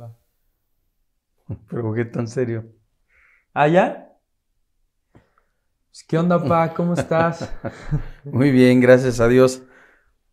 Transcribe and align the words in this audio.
Va. 0.00 0.16
Pero 1.68 1.92
qué 1.92 2.04
tan 2.04 2.28
serio. 2.28 2.64
¿Ah, 3.52 3.68
ya? 3.68 4.18
Pues, 5.12 6.04
¿Qué 6.06 6.18
onda, 6.18 6.42
pa? 6.44 6.74
¿Cómo 6.74 6.92
estás? 6.92 7.50
Muy 8.24 8.50
bien, 8.50 8.80
gracias 8.80 9.18
a 9.20 9.28
Dios. 9.28 9.62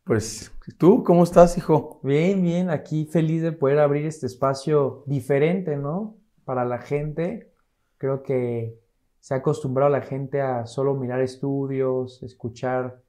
Pues, 0.04 0.52
¿tú 0.78 1.04
cómo 1.05 1.23
estás, 1.23 1.57
hijo? 1.57 2.02
Bien, 2.04 2.41
bien, 2.41 2.70
aquí 2.70 3.05
feliz 3.05 3.41
de 3.41 3.54
poder 3.54 3.79
abrir 3.79 4.05
este 4.05 4.26
espacio 4.26 5.04
diferente, 5.06 5.78
¿no? 5.78 6.18
Para 6.44 6.66
la 6.66 6.80
gente. 6.80 7.54
Creo 7.98 8.24
que 8.24 8.78
se 9.22 9.34
ha 9.34 9.38
acostumbrado 9.38 9.90
la 9.90 10.02
gente 10.02 10.42
a 10.42 10.66
solo 10.66 10.96
mirar 10.96 11.22
estudios, 11.22 12.22
escuchar 12.24 13.02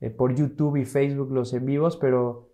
eh, 0.00 0.10
por 0.10 0.32
YouTube 0.36 0.76
y 0.76 0.84
Facebook 0.84 1.32
los 1.32 1.52
en 1.52 1.66
vivos, 1.66 1.96
pero 1.96 2.51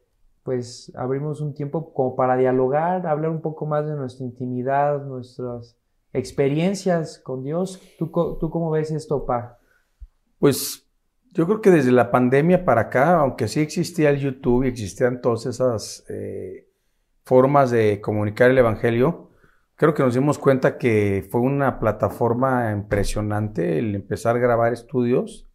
pues 0.48 0.90
abrimos 0.96 1.42
un 1.42 1.52
tiempo 1.52 1.92
como 1.92 2.16
para 2.16 2.34
dialogar, 2.34 3.06
hablar 3.06 3.30
un 3.30 3.42
poco 3.42 3.66
más 3.66 3.86
de 3.86 3.94
nuestra 3.94 4.24
intimidad, 4.24 5.04
nuestras 5.04 5.76
experiencias 6.14 7.18
con 7.18 7.44
Dios. 7.44 7.78
¿Tú, 7.98 8.06
tú 8.40 8.48
cómo 8.48 8.70
ves 8.70 8.90
esto, 8.90 9.26
pa? 9.26 9.58
Pues 10.38 10.88
yo 11.32 11.44
creo 11.44 11.60
que 11.60 11.70
desde 11.70 11.92
la 11.92 12.10
pandemia 12.10 12.64
para 12.64 12.80
acá, 12.80 13.16
aunque 13.16 13.46
sí 13.46 13.60
existía 13.60 14.08
el 14.08 14.20
YouTube 14.20 14.64
y 14.64 14.68
existían 14.68 15.20
todas 15.20 15.44
esas 15.44 16.06
eh, 16.08 16.66
formas 17.24 17.70
de 17.70 18.00
comunicar 18.00 18.50
el 18.50 18.56
Evangelio, 18.56 19.28
creo 19.74 19.92
que 19.92 20.02
nos 20.02 20.14
dimos 20.14 20.38
cuenta 20.38 20.78
que 20.78 21.28
fue 21.30 21.42
una 21.42 21.78
plataforma 21.78 22.72
impresionante 22.72 23.78
el 23.78 23.94
empezar 23.94 24.36
a 24.36 24.38
grabar 24.40 24.72
estudios 24.72 25.46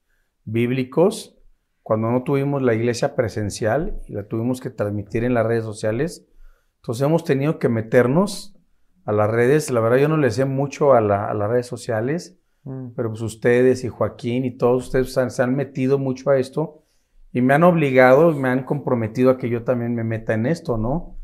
bíblicos 0.46 1.33
cuando 1.84 2.10
no 2.10 2.24
tuvimos 2.24 2.62
la 2.62 2.74
iglesia 2.74 3.16
presencial 3.16 4.00
y 4.08 4.14
la 4.14 4.24
tuvimos 4.28 4.60
que 4.62 4.70
transmitir 4.72 5.24
en 5.24 5.34
las 5.36 5.46
redes 5.46 5.64
sociales. 5.66 6.26
Entonces 6.78 7.06
hemos 7.06 7.24
tenido 7.24 7.60
que 7.60 7.70
meternos 7.70 8.56
a 9.06 9.12
las 9.12 9.30
redes. 9.30 9.70
La 9.70 9.82
verdad 9.82 9.98
yo 9.98 10.08
no 10.08 10.18
le 10.18 10.32
sé 10.32 10.46
mucho 10.46 10.94
a, 10.94 11.02
la- 11.02 11.30
a 11.30 11.34
las 11.34 11.50
redes 11.50 11.68
sociales 11.68 12.40
Mm. 12.66 12.94
pero 12.96 13.10
pues 13.10 13.20
ustedes 13.22 13.84
y 13.84 13.90
Joaquín 13.90 14.46
y 14.46 14.52
todos 14.56 14.86
ustedes 14.86 15.12
se 15.14 15.20
han, 15.20 15.32
se 15.32 15.44
han 15.44 15.54
metido 15.54 16.00
mucho 16.00 16.30
a 16.30 16.38
esto 16.38 16.86
y 17.34 17.42
me 17.42 17.54
han 17.54 17.64
obligado, 17.64 18.32
y 18.32 18.36
me 18.36 18.48
han 18.48 18.64
comprometido 18.64 19.32
a 19.32 19.38
que 19.38 19.50
yo 19.50 19.66
también 19.66 19.94
me 19.96 20.06
meta 20.06 20.34
en 20.34 20.46
esto, 20.46 20.78
¿no? 20.78 21.18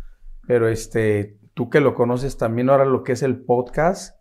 Pero 0.45 0.67
este, 0.67 1.37
tú 1.53 1.69
que 1.69 1.79
lo 1.79 1.95
conoces 1.95 2.35
también 2.37 2.69
ahora 2.69 2.83
lo 2.83 3.03
que 3.03 3.13
es 3.13 3.23
el 3.23 3.37
podcast, 3.41 4.18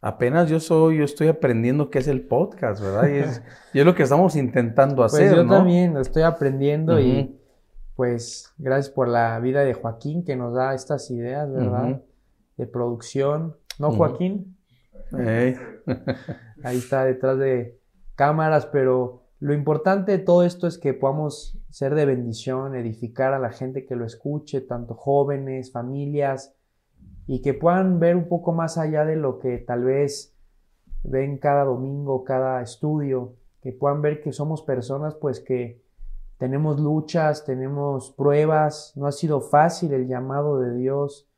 apenas 0.00 0.48
yo 0.48 0.60
soy, 0.60 0.98
yo 0.98 1.04
estoy 1.04 1.28
aprendiendo 1.28 1.90
qué 1.90 1.98
es 1.98 2.08
el 2.08 2.22
podcast, 2.22 2.82
¿verdad? 2.82 3.08
Y 3.08 3.18
es, 3.18 3.42
y 3.72 3.80
es 3.80 3.86
lo 3.86 3.94
que 3.94 4.02
estamos 4.02 4.36
intentando 4.36 4.96
Pues 4.96 5.14
hacer, 5.14 5.34
yo 5.34 5.44
¿no? 5.44 5.56
también 5.56 5.94
lo 5.94 6.00
estoy 6.00 6.22
aprendiendo 6.22 7.00
y 7.00 7.38
pues 7.94 8.52
gracias 8.58 8.90
por 8.94 9.08
la 9.08 9.38
vida 9.40 9.64
de 9.64 9.74
Joaquín 9.74 10.24
que 10.24 10.36
nos 10.36 10.54
da 10.54 10.74
estas 10.74 11.10
ideas, 11.10 11.50
¿verdad? 11.50 12.02
De 12.56 12.66
producción. 12.66 13.56
¿No. 13.78 13.90
Joaquín? 13.90 14.56
Ahí 15.12 16.76
está 16.76 17.04
detrás 17.04 17.38
de 17.38 17.78
cámaras, 18.14 18.66
pero 18.66 19.22
lo 19.38 19.52
importante 19.52 20.12
de 20.12 20.18
todo 20.18 20.44
esto 20.44 20.66
es 20.66 20.78
que 20.78 20.94
podamos 20.94 21.58
ser 21.70 21.94
de 21.94 22.06
bendición, 22.06 22.74
edificar 22.74 23.34
a 23.34 23.38
la 23.38 23.50
gente 23.50 23.84
que 23.84 23.96
lo 23.96 24.06
escuche, 24.06 24.62
tanto 24.62 24.94
jóvenes, 24.94 25.72
familias, 25.72 26.55
y 27.26 27.42
que 27.42 27.54
puedan 27.54 27.98
ver 27.98 28.16
un 28.16 28.28
poco 28.28 28.52
más 28.52 28.78
allá 28.78 29.04
de 29.04 29.16
lo 29.16 29.38
que 29.38 29.58
tal 29.58 29.84
vez 29.84 30.36
ven 31.02 31.38
cada 31.38 31.64
domingo, 31.64 32.24
cada 32.24 32.62
estudio, 32.62 33.34
que 33.60 33.72
puedan 33.72 34.02
ver 34.02 34.20
que 34.20 34.32
somos 34.32 34.62
personas 34.62 35.14
pues 35.14 35.40
que 35.40 35.82
tenemos 36.38 36.78
luchas, 36.80 37.44
tenemos 37.44 38.12
pruebas, 38.12 38.92
no 38.96 39.06
ha 39.06 39.12
sido 39.12 39.40
fácil 39.40 39.92
el 39.92 40.06
llamado 40.06 40.60
de 40.60 40.74
Dios 40.74 41.28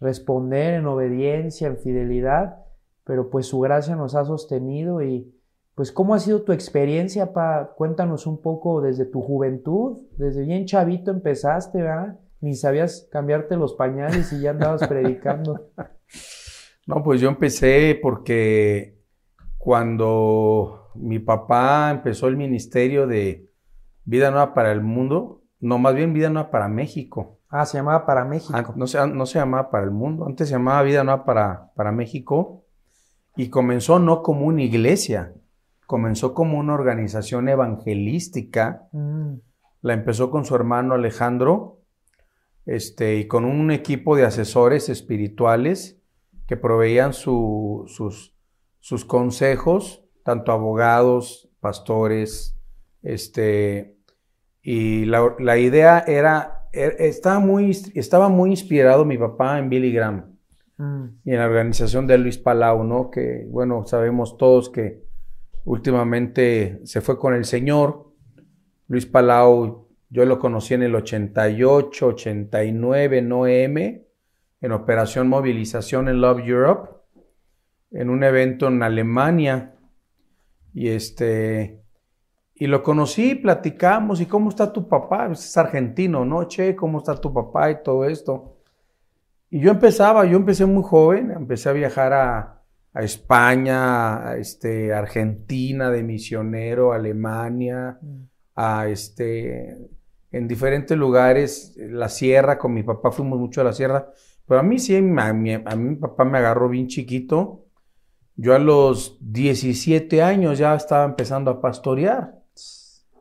responder 0.00 0.74
en 0.74 0.86
obediencia, 0.86 1.68
en 1.68 1.78
fidelidad, 1.78 2.66
pero 3.04 3.30
pues 3.30 3.46
su 3.46 3.60
gracia 3.60 3.94
nos 3.96 4.14
ha 4.14 4.24
sostenido 4.24 5.00
y 5.02 5.32
pues 5.74 5.92
cómo 5.92 6.14
ha 6.14 6.18
sido 6.18 6.42
tu 6.42 6.52
experiencia, 6.52 7.32
pa, 7.32 7.72
cuéntanos 7.76 8.26
un 8.26 8.42
poco 8.42 8.82
desde 8.82 9.06
tu 9.06 9.22
juventud, 9.22 9.98
desde 10.18 10.44
bien 10.44 10.66
chavito 10.66 11.10
empezaste, 11.10 11.80
¿verdad? 11.80 12.18
Ni 12.42 12.54
sabías 12.54 13.08
cambiarte 13.10 13.56
los 13.56 13.72
pañales 13.74 14.32
y 14.34 14.40
ya 14.42 14.50
andabas 14.50 14.86
predicando. 14.86 15.70
No, 16.84 17.00
pues 17.04 17.20
yo 17.20 17.28
empecé 17.28 17.96
porque 18.02 18.98
cuando 19.56 20.90
mi 20.96 21.20
papá 21.20 21.90
empezó 21.92 22.26
el 22.26 22.36
ministerio 22.36 23.06
de 23.06 23.48
Vida 24.04 24.30
Nueva 24.32 24.52
para 24.52 24.72
el 24.72 24.82
Mundo, 24.82 25.42
no, 25.60 25.78
más 25.78 25.94
bien 25.94 26.12
Vida 26.12 26.28
Nueva 26.28 26.50
para 26.50 26.66
México. 26.68 27.38
Ah, 27.48 27.66
se 27.66 27.78
llamaba 27.78 28.04
para 28.04 28.24
México. 28.24 28.52
An- 28.56 28.72
no, 28.74 28.86
se, 28.88 29.06
no 29.06 29.26
se 29.26 29.38
llamaba 29.38 29.70
para 29.70 29.84
el 29.84 29.92
mundo, 29.92 30.26
antes 30.26 30.48
se 30.48 30.54
llamaba 30.54 30.82
Vida 30.82 31.04
Nueva 31.04 31.24
para, 31.24 31.70
para 31.76 31.92
México 31.92 32.64
y 33.36 33.48
comenzó 33.48 33.98
no 34.00 34.20
como 34.22 34.46
una 34.46 34.62
iglesia, 34.62 35.34
comenzó 35.86 36.34
como 36.34 36.58
una 36.58 36.74
organización 36.74 37.48
evangelística. 37.48 38.88
Mm, 38.92 39.34
La 39.82 39.94
empezó 39.94 40.30
con 40.32 40.44
su 40.44 40.56
hermano 40.56 40.94
Alejandro 40.94 41.78
este, 42.66 43.16
y 43.16 43.26
con 43.26 43.44
un 43.44 43.70
equipo 43.70 44.16
de 44.16 44.24
asesores 44.24 44.88
espirituales 44.88 45.98
que 46.46 46.56
proveían 46.56 47.12
su- 47.12 47.84
sus, 47.88 48.34
sus 48.80 49.04
consejos, 49.04 50.04
tanto 50.24 50.52
abogados, 50.52 51.48
pastores, 51.60 52.56
este, 53.02 53.96
y 54.62 55.04
la, 55.06 55.34
la 55.38 55.58
idea 55.58 56.04
era, 56.06 56.68
er- 56.72 56.96
estaba 57.00 57.40
muy, 57.40 57.70
estaba 57.94 58.28
muy 58.28 58.50
inspirado 58.50 59.04
mi 59.04 59.18
papá 59.18 59.58
en 59.58 59.68
Billy 59.68 59.92
Graham 59.92 60.36
mm, 60.78 61.04
y 61.24 61.30
en 61.32 61.38
la 61.38 61.46
organización 61.46 62.06
de 62.06 62.18
Luis 62.18 62.38
Palau, 62.38 62.84
¿no? 62.84 63.10
Que, 63.10 63.46
bueno, 63.48 63.84
sabemos 63.86 64.36
todos 64.36 64.70
que 64.70 65.02
últimamente 65.64 66.80
se 66.84 67.00
fue 67.00 67.18
con 67.18 67.34
el 67.34 67.44
Señor. 67.44 68.12
Luis 68.88 69.06
Palau, 69.06 69.81
yo 70.12 70.26
lo 70.26 70.38
conocí 70.38 70.74
en 70.74 70.82
el 70.82 70.94
88, 70.94 72.06
89, 72.08 73.22
no 73.22 73.46
M, 73.46 74.06
en 74.60 74.72
Operación 74.72 75.26
Movilización 75.26 76.06
en 76.10 76.20
Love 76.20 76.40
Europe, 76.40 76.90
en 77.92 78.10
un 78.10 78.22
evento 78.22 78.68
en 78.68 78.82
Alemania. 78.82 79.74
Y 80.74 80.88
este, 80.88 81.80
y 82.54 82.66
lo 82.66 82.82
conocí, 82.82 83.36
platicamos, 83.36 84.20
¿y 84.20 84.26
cómo 84.26 84.50
está 84.50 84.70
tu 84.70 84.86
papá? 84.86 85.28
Pues 85.28 85.46
es 85.46 85.56
argentino, 85.56 86.26
¿no? 86.26 86.44
Che, 86.44 86.76
¿cómo 86.76 86.98
está 86.98 87.18
tu 87.18 87.32
papá 87.32 87.70
y 87.70 87.82
todo 87.82 88.04
esto? 88.04 88.58
Y 89.48 89.60
yo 89.60 89.70
empezaba, 89.70 90.26
yo 90.26 90.36
empecé 90.36 90.66
muy 90.66 90.82
joven, 90.82 91.30
empecé 91.30 91.70
a 91.70 91.72
viajar 91.72 92.12
a, 92.12 92.62
a 92.92 93.02
España, 93.02 94.28
a 94.28 94.36
este, 94.36 94.92
Argentina 94.92 95.90
de 95.90 96.02
misionero, 96.02 96.92
Alemania, 96.92 97.98
mm. 97.98 98.22
a 98.56 98.88
este, 98.88 99.88
en 100.32 100.48
diferentes 100.48 100.96
lugares, 100.96 101.74
la 101.76 102.08
sierra, 102.08 102.58
con 102.58 102.72
mi 102.72 102.82
papá 102.82 103.12
fuimos 103.12 103.38
mucho 103.38 103.60
a 103.60 103.64
la 103.64 103.72
sierra, 103.72 104.10
pero 104.46 104.60
a 104.60 104.62
mí 104.62 104.78
sí, 104.78 104.96
a 104.96 105.32
mí, 105.32 105.52
a 105.52 105.76
mi 105.76 105.96
papá 105.96 106.24
me 106.24 106.38
agarró 106.38 106.68
bien 106.68 106.88
chiquito. 106.88 107.66
Yo 108.34 108.54
a 108.54 108.58
los 108.58 109.18
17 109.20 110.22
años 110.22 110.58
ya 110.58 110.74
estaba 110.74 111.04
empezando 111.04 111.50
a 111.50 111.60
pastorear. 111.60 112.42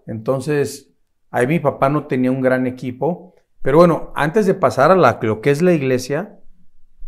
Entonces, 0.08 0.94
ahí 1.30 1.48
mi 1.48 1.60
papá 1.60 1.90
no 1.90 2.08
tenía 2.08 2.32
un 2.32 2.42
gran 2.42 2.66
equipo. 2.66 3.36
Pero 3.62 3.78
bueno, 3.78 4.12
antes 4.16 4.46
de 4.46 4.54
pasar 4.54 4.90
a 4.92 4.96
la, 4.96 5.20
lo 5.22 5.42
que 5.42 5.52
es 5.52 5.62
la 5.62 5.74
iglesia, 5.74 6.40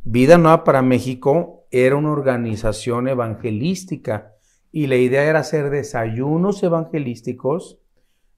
Vida 0.03 0.37
Nueva 0.37 0.65
para 0.65 0.81
México 0.81 1.65
era 1.71 1.95
una 1.95 2.11
organización 2.11 3.07
evangelística 3.07 4.33
y 4.71 4.87
la 4.87 4.97
idea 4.97 5.23
era 5.23 5.39
hacer 5.39 5.69
desayunos 5.69 6.61
evangelísticos 6.61 7.79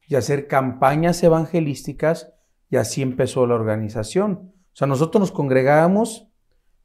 y 0.08 0.16
hacer 0.16 0.48
campañas 0.48 1.24
evangelísticas 1.24 2.34
y 2.70 2.78
así 2.78 3.02
empezó 3.02 3.46
la 3.48 3.56
organización. 3.56 4.54
O 4.74 4.78
sea, 4.78 4.88
nosotros 4.88 5.20
nos 5.20 5.32
congregábamos 5.32 6.28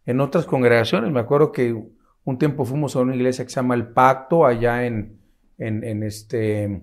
en 0.07 0.21
otras 0.21 0.47
congregaciones. 0.47 1.11
Me 1.13 1.21
acuerdo 1.21 1.53
que 1.53 1.77
un 2.25 2.39
tiempo 2.39 2.65
fuimos 2.65 2.97
a 2.97 3.01
una 3.01 3.15
iglesia 3.15 3.45
que 3.45 3.51
se 3.51 3.57
llama 3.57 3.75
El 3.75 3.89
Pacto 3.89 4.47
allá 4.47 4.87
en, 4.87 5.21
en, 5.59 5.85
en 5.85 6.03
este, 6.03 6.83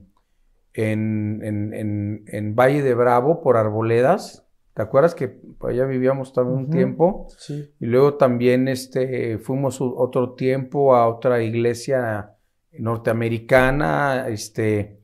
en, 0.74 2.24
en, 2.28 2.56
Valle 2.56 2.82
de 2.82 2.94
Bravo 2.94 3.42
por 3.42 3.58
Arboledas. 3.58 4.46
¿Te 4.74 4.82
acuerdas 4.84 5.16
que 5.16 5.40
allá 5.62 5.86
vivíamos 5.86 6.34
también 6.34 6.58
un 6.58 6.70
tiempo? 6.70 7.28
Sí. 7.38 7.72
Y 7.80 7.86
luego 7.88 8.16
también 8.16 8.68
este, 8.68 9.40
fuimos 9.40 9.80
otro 9.80 10.34
tiempo 10.34 10.96
a 10.96 11.08
otra 11.08 11.42
iglesia 11.42 12.36
norteamericana, 12.74 14.28
este, 14.28 14.97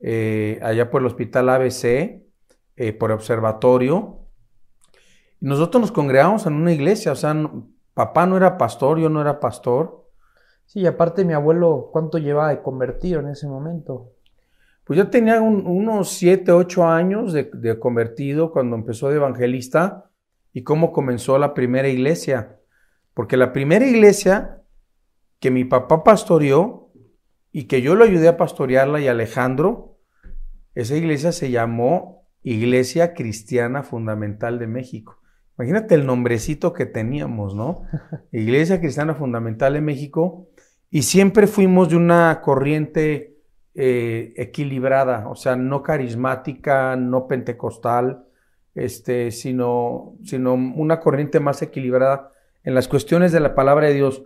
eh, 0.00 0.58
allá 0.62 0.90
por 0.90 1.00
el 1.02 1.06
hospital 1.06 1.48
ABC, 1.48 2.22
eh, 2.76 2.92
por 2.92 3.12
observatorio. 3.12 4.20
Y 5.40 5.46
nosotros 5.46 5.80
nos 5.80 5.92
congregamos 5.92 6.46
en 6.46 6.54
una 6.54 6.72
iglesia, 6.72 7.12
o 7.12 7.16
sea, 7.16 7.34
no- 7.34 7.68
papá 7.94 8.26
no 8.26 8.36
era 8.36 8.56
pastor, 8.58 8.98
yo 8.98 9.08
no 9.08 9.20
era 9.20 9.40
pastor. 9.40 10.08
Sí, 10.66 10.80
y 10.80 10.86
aparte 10.86 11.24
mi 11.24 11.32
abuelo, 11.32 11.88
¿cuánto 11.92 12.18
llevaba 12.18 12.50
de 12.50 12.62
convertido 12.62 13.20
en 13.20 13.28
ese 13.28 13.46
momento? 13.48 14.12
Pues 14.84 14.96
yo 14.96 15.08
tenía 15.10 15.40
un- 15.40 15.66
unos 15.66 16.10
7, 16.10 16.52
8 16.52 16.86
años 16.86 17.32
de, 17.32 17.50
de 17.52 17.78
convertido 17.78 18.52
cuando 18.52 18.76
empezó 18.76 19.08
de 19.08 19.16
evangelista 19.16 20.10
y 20.52 20.62
cómo 20.62 20.92
comenzó 20.92 21.38
la 21.38 21.54
primera 21.54 21.88
iglesia. 21.88 22.58
Porque 23.14 23.36
la 23.36 23.52
primera 23.52 23.84
iglesia 23.86 24.62
que 25.40 25.50
mi 25.50 25.64
papá 25.64 26.04
pastoreó 26.04 26.87
y 27.52 27.64
que 27.64 27.82
yo 27.82 27.94
lo 27.94 28.04
ayudé 28.04 28.28
a 28.28 28.36
pastorearla 28.36 29.00
y 29.00 29.08
Alejandro, 29.08 29.98
esa 30.74 30.96
iglesia 30.96 31.32
se 31.32 31.50
llamó 31.50 32.28
Iglesia 32.42 33.14
Cristiana 33.14 33.82
Fundamental 33.82 34.58
de 34.58 34.66
México. 34.66 35.18
Imagínate 35.58 35.96
el 35.96 36.06
nombrecito 36.06 36.72
que 36.72 36.86
teníamos, 36.86 37.54
¿no? 37.54 37.82
Iglesia 38.32 38.80
Cristiana 38.80 39.14
Fundamental 39.14 39.72
de 39.72 39.80
México. 39.80 40.48
Y 40.90 41.02
siempre 41.02 41.46
fuimos 41.46 41.88
de 41.88 41.96
una 41.96 42.40
corriente 42.40 43.38
eh, 43.74 44.32
equilibrada, 44.36 45.28
o 45.28 45.34
sea, 45.34 45.56
no 45.56 45.82
carismática, 45.82 46.96
no 46.96 47.26
pentecostal, 47.26 48.24
este, 48.74 49.30
sino, 49.30 50.16
sino 50.24 50.54
una 50.54 51.00
corriente 51.00 51.40
más 51.40 51.60
equilibrada 51.62 52.32
en 52.64 52.74
las 52.74 52.88
cuestiones 52.88 53.32
de 53.32 53.40
la 53.40 53.54
palabra 53.54 53.88
de 53.88 53.94
Dios. 53.94 54.22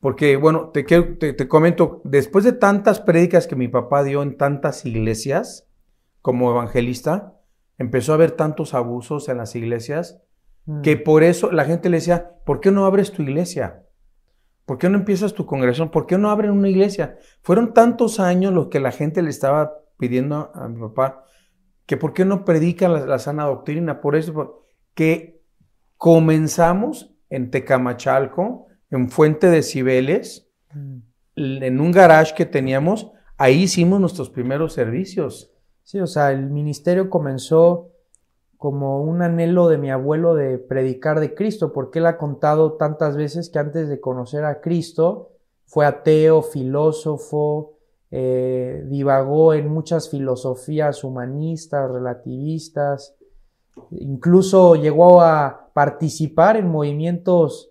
Porque, 0.00 0.36
bueno, 0.36 0.68
te, 0.68 0.84
te, 0.84 1.32
te 1.32 1.48
comento, 1.48 2.00
después 2.04 2.44
de 2.44 2.52
tantas 2.52 3.00
prédicas 3.00 3.46
que 3.46 3.56
mi 3.56 3.68
papá 3.68 4.04
dio 4.04 4.22
en 4.22 4.36
tantas 4.36 4.86
iglesias 4.86 5.68
como 6.22 6.50
evangelista, 6.50 7.34
empezó 7.78 8.12
a 8.12 8.14
haber 8.16 8.32
tantos 8.32 8.74
abusos 8.74 9.28
en 9.28 9.38
las 9.38 9.56
iglesias 9.56 10.20
mm. 10.66 10.82
que 10.82 10.96
por 10.96 11.22
eso 11.22 11.50
la 11.50 11.64
gente 11.64 11.90
le 11.90 11.96
decía, 11.96 12.32
¿por 12.44 12.60
qué 12.60 12.70
no 12.70 12.86
abres 12.86 13.12
tu 13.12 13.22
iglesia? 13.22 13.84
¿Por 14.66 14.78
qué 14.78 14.90
no 14.90 14.98
empiezas 14.98 15.32
tu 15.32 15.46
congregación? 15.46 15.90
¿Por 15.90 16.06
qué 16.06 16.18
no 16.18 16.30
abren 16.30 16.50
una 16.50 16.68
iglesia? 16.68 17.16
Fueron 17.40 17.72
tantos 17.72 18.20
años 18.20 18.52
los 18.52 18.68
que 18.68 18.80
la 18.80 18.92
gente 18.92 19.22
le 19.22 19.30
estaba 19.30 19.78
pidiendo 19.96 20.52
a 20.54 20.68
mi 20.68 20.78
papá 20.78 21.24
que 21.88 21.96
por 21.96 22.12
qué 22.12 22.26
no 22.26 22.44
predican 22.44 23.08
la, 23.08 23.18
sana 23.18 23.44
doctrina. 23.44 24.02
Por 24.02 24.14
eso 24.14 24.66
que 24.92 25.40
comenzamos 25.96 27.14
en 27.30 27.50
Tecamachalco, 27.50 28.66
en 28.90 29.10
Fuente 29.10 29.48
de 29.48 29.62
Cibeles, 29.62 30.48
mm. 30.74 30.98
en 31.36 31.80
un 31.80 31.92
garage 31.92 32.34
que 32.34 32.46
teníamos, 32.46 33.10
ahí 33.36 33.62
hicimos 33.62 34.00
nuestros 34.00 34.30
primeros 34.30 34.72
servicios. 34.72 35.52
Sí, 35.84 36.00
o 36.00 36.06
sea, 36.06 36.32
el 36.32 36.50
ministerio 36.50 37.08
comenzó 37.08 37.90
como 38.58 39.00
un 39.02 39.22
anhelo 39.22 39.68
de 39.68 39.78
mi 39.78 39.90
abuelo 39.90 40.34
de 40.34 40.58
predicar 40.58 41.20
de 41.20 41.34
Cristo, 41.34 41.72
porque 41.72 42.00
él 42.00 42.06
ha 42.06 42.18
contado 42.18 42.72
tantas 42.72 43.16
veces 43.16 43.50
que 43.50 43.60
antes 43.60 43.88
de 43.88 44.00
conocer 44.00 44.44
a 44.44 44.60
Cristo 44.60 45.30
fue 45.64 45.86
ateo, 45.86 46.42
filósofo, 46.42 47.78
eh, 48.10 48.82
divagó 48.86 49.54
en 49.54 49.68
muchas 49.68 50.10
filosofías 50.10 51.04
humanistas, 51.04 51.90
relativistas, 51.90 53.14
incluso 53.92 54.74
llegó 54.74 55.20
a 55.20 55.70
participar 55.72 56.56
en 56.56 56.68
movimientos 56.68 57.70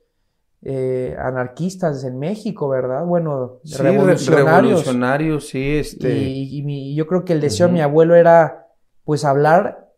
eh, 0.63 1.15
anarquistas 1.19 2.03
en 2.03 2.17
México, 2.17 2.67
¿verdad? 2.67 3.05
Bueno, 3.05 3.59
revolucionarios. 3.77 5.47
sí, 5.47 5.77
este. 5.77 6.11
Y, 6.11 6.95
yo 6.95 7.05
creo 7.07 7.23
que 7.25 7.33
el 7.33 7.41
deseo 7.41 7.67
de 7.67 7.73
mi 7.73 7.81
abuelo 7.81 8.15
era, 8.15 8.67
pues, 9.03 9.23
hablar 9.23 9.93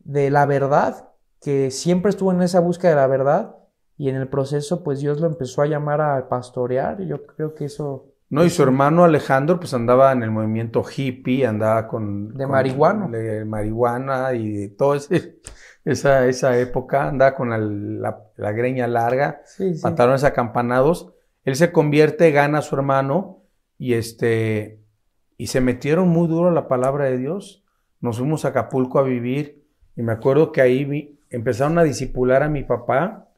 de 0.00 0.30
la 0.30 0.44
verdad, 0.46 1.08
que 1.40 1.70
siempre 1.70 2.10
estuvo 2.10 2.32
en 2.32 2.42
esa 2.42 2.60
búsqueda 2.60 2.90
de 2.90 2.96
la 2.96 3.06
verdad, 3.06 3.56
y 3.96 4.08
en 4.08 4.16
el 4.16 4.28
proceso, 4.28 4.82
pues, 4.82 5.00
Dios 5.00 5.20
lo 5.20 5.28
empezó 5.28 5.62
a 5.62 5.66
llamar 5.66 6.00
a 6.00 6.28
pastorear, 6.28 7.00
y 7.00 7.06
yo 7.06 7.24
creo 7.24 7.54
que 7.54 7.66
eso... 7.66 8.08
No, 8.28 8.44
y 8.44 8.50
su 8.50 8.62
hermano 8.62 9.04
Alejandro, 9.04 9.60
pues, 9.60 9.72
andaba 9.72 10.10
en 10.10 10.24
el 10.24 10.30
movimiento 10.30 10.82
hippie, 10.82 11.46
andaba 11.46 11.86
con... 11.86 12.34
De 12.34 12.46
marihuana. 12.46 13.06
De 13.06 13.44
marihuana 13.44 14.32
y 14.34 14.68
todo 14.70 14.94
ese 14.94 15.38
esa, 15.84 16.26
esa 16.28 16.58
época, 16.58 17.08
andaba 17.08 17.34
con 17.34 18.00
la, 18.00 18.52
greña 18.52 18.86
larga, 18.86 19.42
pantalones 19.82 20.24
acampanados. 20.24 21.12
Él 21.44 21.56
se 21.56 21.72
convierte, 21.72 22.30
gana 22.30 22.58
a 22.58 22.62
su 22.62 22.74
hermano 22.74 23.42
y 23.78 23.94
este 23.94 24.82
y 25.36 25.48
se 25.48 25.60
metieron 25.60 26.08
muy 26.08 26.28
duro 26.28 26.50
a 26.50 26.52
la 26.52 26.68
palabra 26.68 27.06
de 27.06 27.18
Dios. 27.18 27.64
Nos 28.00 28.18
fuimos 28.18 28.44
a 28.44 28.48
Acapulco 28.48 29.00
a 29.00 29.02
vivir 29.02 29.64
y 29.96 30.02
me 30.02 30.12
acuerdo 30.12 30.52
que 30.52 30.60
ahí 30.60 31.18
empezaron 31.30 31.78
a 31.78 31.82
disipular 31.82 32.44
a 32.44 32.48
mi 32.48 32.62
papá 32.62 33.28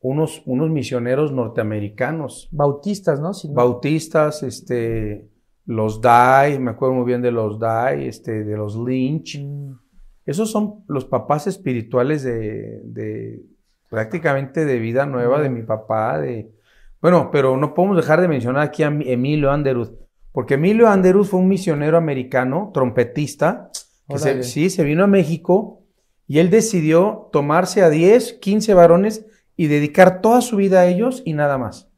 unos, 0.00 0.42
unos 0.44 0.70
misioneros 0.70 1.30
norteamericanos. 1.30 2.48
Bautistas, 2.50 3.20
¿no? 3.20 3.30
Bautistas, 3.54 4.42
este, 4.42 5.28
los 5.66 6.00
Dai, 6.00 6.58
me 6.58 6.72
acuerdo 6.72 6.96
muy 6.96 7.04
bien 7.04 7.22
de 7.22 7.30
los 7.30 7.60
Dai, 7.60 8.08
este, 8.08 8.42
de 8.42 8.56
los 8.56 8.76
Lynch. 8.76 9.40
Mm. 9.40 9.81
Esos 10.24 10.50
son 10.50 10.84
los 10.86 11.04
papás 11.04 11.46
espirituales 11.46 12.22
de, 12.22 13.42
prácticamente 13.88 14.64
de 14.64 14.78
vida 14.78 15.06
nueva 15.06 15.40
de 15.40 15.50
mi 15.50 15.62
papá. 15.62 16.18
De, 16.20 16.52
bueno, 17.00 17.30
pero 17.32 17.56
no 17.56 17.74
podemos 17.74 17.96
dejar 17.96 18.20
de 18.20 18.28
mencionar 18.28 18.62
aquí 18.62 18.82
a 18.82 18.86
Emilio 18.86 19.50
Anderud, 19.50 19.90
porque 20.30 20.54
Emilio 20.54 20.88
Anderud 20.88 21.24
fue 21.24 21.40
un 21.40 21.48
misionero 21.48 21.96
americano, 21.96 22.70
trompetista, 22.72 23.70
que 24.08 24.42
sí, 24.42 24.70
se 24.70 24.84
vino 24.84 25.04
a 25.04 25.06
México 25.08 25.82
y 26.26 26.38
él 26.38 26.50
decidió 26.50 27.28
tomarse 27.32 27.82
a 27.82 27.90
10, 27.90 28.34
15 28.34 28.74
varones 28.74 29.26
y 29.56 29.66
dedicar 29.66 30.20
toda 30.20 30.40
su 30.40 30.56
vida 30.56 30.80
a 30.80 30.86
ellos 30.86 31.22
y 31.24 31.32
nada 31.32 31.58
más. 31.58 31.88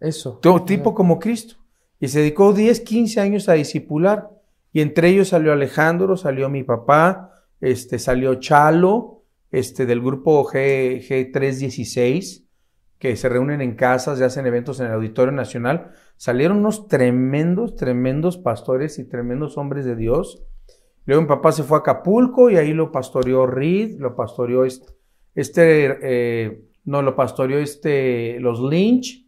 Eso. 0.00 0.38
Todo, 0.42 0.64
tipo 0.64 0.94
como 0.94 1.18
Cristo. 1.18 1.56
Y 1.98 2.08
se 2.08 2.20
dedicó 2.20 2.52
10, 2.52 2.80
15 2.80 3.20
años 3.20 3.48
a 3.48 3.54
discipular. 3.54 4.30
Y 4.72 4.82
entre 4.82 5.08
ellos 5.08 5.28
salió 5.28 5.52
Alejandro, 5.52 6.16
salió 6.16 6.50
mi 6.50 6.62
papá, 6.62 7.35
este, 7.60 7.98
salió 7.98 8.34
Chalo, 8.36 9.24
este, 9.50 9.86
del 9.86 10.00
grupo 10.00 10.44
G, 10.44 11.00
G316, 11.00 12.44
que 12.98 13.16
se 13.16 13.28
reúnen 13.28 13.60
en 13.60 13.76
casas 13.76 14.18
y 14.18 14.22
hacen 14.22 14.46
eventos 14.46 14.80
en 14.80 14.86
el 14.86 14.92
Auditorio 14.92 15.32
Nacional. 15.32 15.90
Salieron 16.16 16.58
unos 16.58 16.88
tremendos, 16.88 17.76
tremendos 17.76 18.38
pastores 18.38 18.98
y 18.98 19.04
tremendos 19.04 19.58
hombres 19.58 19.84
de 19.84 19.96
Dios. 19.96 20.42
Luego 21.04 21.22
mi 21.22 21.28
papá 21.28 21.52
se 21.52 21.62
fue 21.62 21.78
a 21.78 21.80
Acapulco 21.80 22.50
y 22.50 22.56
ahí 22.56 22.72
lo 22.72 22.90
pastoreó 22.90 23.46
Reed, 23.46 23.98
lo 23.98 24.16
pastoreó 24.16 24.64
este, 24.64 25.98
eh, 26.02 26.64
no, 26.84 27.02
lo 27.02 27.14
pastoreó 27.14 27.58
este, 27.58 28.40
los 28.40 28.60
Lynch, 28.60 29.26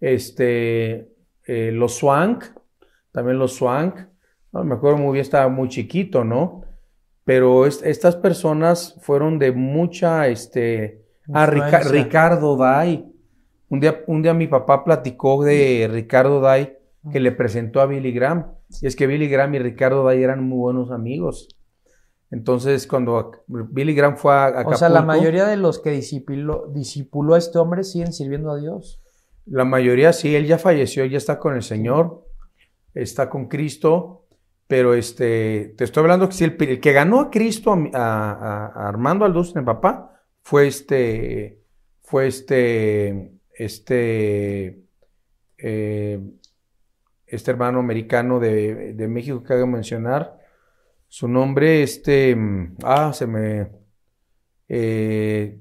este, 0.00 1.14
eh, 1.46 1.70
los 1.72 1.94
Swank, 1.94 2.44
también 3.10 3.38
los 3.38 3.54
Swank. 3.54 3.96
No, 4.52 4.64
me 4.64 4.74
acuerdo 4.74 4.98
muy 4.98 5.14
bien, 5.14 5.22
estaba 5.22 5.48
muy 5.48 5.68
chiquito, 5.68 6.24
¿no? 6.24 6.65
Pero 7.26 7.66
estas 7.66 8.14
personas 8.14 8.94
fueron 9.00 9.40
de 9.40 9.50
mucha, 9.50 10.28
este, 10.28 11.02
ah, 11.34 11.46
Ricardo 11.46 12.56
Day. 12.56 13.04
Un 13.68 13.80
día, 13.80 14.04
un 14.06 14.22
día 14.22 14.32
mi 14.32 14.46
papá 14.46 14.84
platicó 14.84 15.42
de 15.42 15.90
Ricardo 15.90 16.40
Day 16.40 16.76
que 17.10 17.18
le 17.18 17.32
presentó 17.32 17.80
a 17.80 17.86
Billy 17.86 18.12
Graham. 18.12 18.46
Y 18.80 18.86
es 18.86 18.94
que 18.94 19.08
Billy 19.08 19.26
Graham 19.26 19.56
y 19.56 19.58
Ricardo 19.58 20.04
Day 20.04 20.22
eran 20.22 20.48
muy 20.48 20.58
buenos 20.58 20.92
amigos. 20.92 21.48
Entonces, 22.30 22.86
cuando 22.86 23.32
Billy 23.48 23.96
Graham 23.96 24.16
fue 24.16 24.32
a 24.32 24.62
O 24.64 24.76
sea, 24.76 24.88
la 24.88 25.02
mayoría 25.02 25.46
de 25.46 25.56
los 25.56 25.80
que 25.80 25.90
discipuló, 25.90 26.68
discipuló 26.72 27.34
a 27.34 27.38
este 27.38 27.58
hombre 27.58 27.82
siguen 27.82 28.12
sirviendo 28.12 28.52
a 28.52 28.56
Dios. 28.56 29.00
La 29.46 29.64
mayoría 29.64 30.12
sí, 30.12 30.36
él 30.36 30.46
ya 30.46 30.58
falleció, 30.58 31.04
ya 31.06 31.18
está 31.18 31.40
con 31.40 31.56
el 31.56 31.62
Señor, 31.64 32.24
está 32.94 33.28
con 33.28 33.48
Cristo. 33.48 34.25
Pero 34.66 34.94
este, 34.94 35.74
te 35.76 35.84
estoy 35.84 36.02
hablando 36.02 36.28
que 36.28 36.34
si 36.34 36.44
el, 36.44 36.56
que 36.56 36.92
ganó 36.92 37.20
a 37.20 37.30
Cristo, 37.30 37.76
a, 37.94 38.88
Armando 38.88 39.24
Aldous, 39.24 39.54
mi 39.54 39.62
papá, 39.62 40.20
fue 40.42 40.66
este, 40.66 41.62
fue 42.02 42.26
este, 42.26 43.32
este, 43.54 44.82
eh, 45.58 46.20
este 47.26 47.50
hermano 47.50 47.78
americano 47.78 48.40
de, 48.40 49.06
México 49.08 49.42
que 49.42 49.54
hago 49.54 49.66
mencionar. 49.66 50.38
Su 51.08 51.28
nombre, 51.28 51.82
este, 51.82 52.36
ah, 52.82 53.12
se 53.12 53.26
me, 53.28 53.70
eh, 54.68 55.60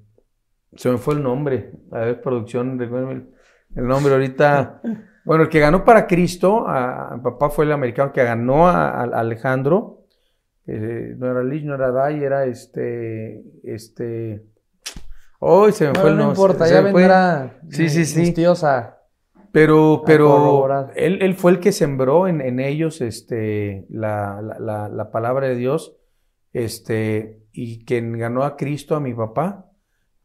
se 0.75 0.89
me 0.89 0.97
fue 0.97 1.13
el 1.13 1.21
nombre. 1.23 1.71
A 1.91 1.99
ver, 1.99 2.21
producción, 2.21 2.81
el 2.81 3.87
nombre 3.87 4.13
ahorita. 4.13 4.81
Bueno, 5.25 5.43
el 5.43 5.49
que 5.49 5.59
ganó 5.59 5.83
para 5.83 6.05
Cristo, 6.05 6.65
a, 6.67 7.19
papá 7.21 7.49
fue 7.49 7.65
el 7.65 7.71
americano 7.71 8.13
que 8.13 8.23
ganó 8.23 8.67
a, 8.67 9.01
Alejandro. 9.01 10.03
Eh, 10.67 11.15
no 11.17 11.29
era 11.29 11.43
Lich, 11.43 11.65
no 11.65 11.75
era 11.75 11.91
Dai, 11.91 12.23
era 12.23 12.45
este, 12.45 13.43
este. 13.63 14.45
Hoy 15.39 15.71
se 15.71 15.87
me 15.87 15.99
fue 15.99 16.11
el 16.11 16.17
nombre. 16.17 16.25
No 16.25 16.29
importa, 16.31 16.67
ya 16.69 16.81
vendrá. 16.81 17.59
Sí, 17.69 17.89
sí, 17.89 18.05
sí. 18.05 18.19
Mistiosa. 18.21 18.99
Pero, 19.51 20.03
pero 20.05 20.91
él, 20.95 21.19
él, 21.21 21.33
fue 21.33 21.51
el 21.51 21.59
que 21.59 21.71
sembró 21.71 22.27
en, 22.27 22.41
en 22.41 22.59
ellos 22.59 22.99
este, 23.01 23.85
la, 23.89 24.41
la, 24.41 24.89
la, 24.89 25.11
palabra 25.11 25.47
de 25.47 25.55
Dios. 25.55 25.95
Este, 26.51 27.39
y 27.51 27.85
quien 27.85 28.17
ganó 28.17 28.43
a 28.43 28.57
Cristo, 28.57 28.95
a 28.95 28.99
mi 28.99 29.13
papá. 29.13 29.71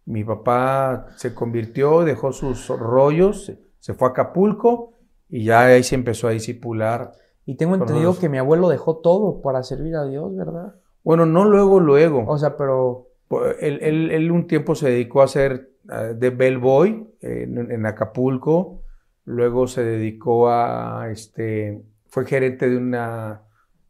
Mi 0.04 0.25
papá 0.25 1.07
se 1.16 1.33
convirtió, 1.33 2.04
dejó 2.04 2.33
sus 2.33 2.69
rollos 2.69 3.52
se 3.80 3.95
fue 3.95 4.09
a 4.09 4.11
Acapulco 4.12 4.89
y 5.30 5.44
ya 5.44 5.62
ahí 5.66 5.82
se 5.82 5.94
empezó 5.94 6.28
a 6.28 6.32
discipular. 6.32 7.12
Y 7.46 7.56
tengo 7.56 7.75
entendido 7.75 8.18
que 8.18 8.28
mi 8.28 8.38
abuelo 8.38 8.68
dejó 8.68 8.99
todo 8.99 9.40
para 9.40 9.62
servir 9.62 9.96
a 9.96 10.04
Dios, 10.04 10.34
¿verdad? 10.37 10.75
Bueno, 11.02 11.26
no 11.26 11.44
luego, 11.44 11.80
luego. 11.80 12.25
O 12.28 12.37
sea, 12.38 12.56
pero 12.56 13.06
Pues, 13.28 13.56
él, 13.60 13.78
él- 13.82 14.10
él 14.10 14.30
un 14.32 14.46
tiempo 14.46 14.75
se 14.75 14.90
dedicó 14.90 15.22
a 15.22 15.28
ser 15.28 15.70
de 16.16 16.30
bellboy 16.30 17.06
en, 17.20 17.70
en 17.70 17.87
Acapulco, 17.87 18.82
luego 19.25 19.66
se 19.66 19.82
dedicó 19.84 20.49
a, 20.50 21.08
este, 21.10 21.82
fue 22.08 22.26
gerente 22.26 22.68
de 22.68 22.76
una, 22.76 23.42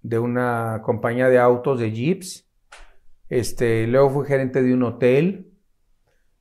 de 0.02 0.18
una 0.18 0.80
compañía 0.82 1.28
de 1.28 1.38
autos 1.38 1.78
de 1.80 1.90
jeeps, 1.90 2.46
este, 3.28 3.86
luego 3.86 4.10
fue 4.10 4.26
gerente 4.26 4.62
de 4.62 4.72
un 4.74 4.82
hotel, 4.82 5.46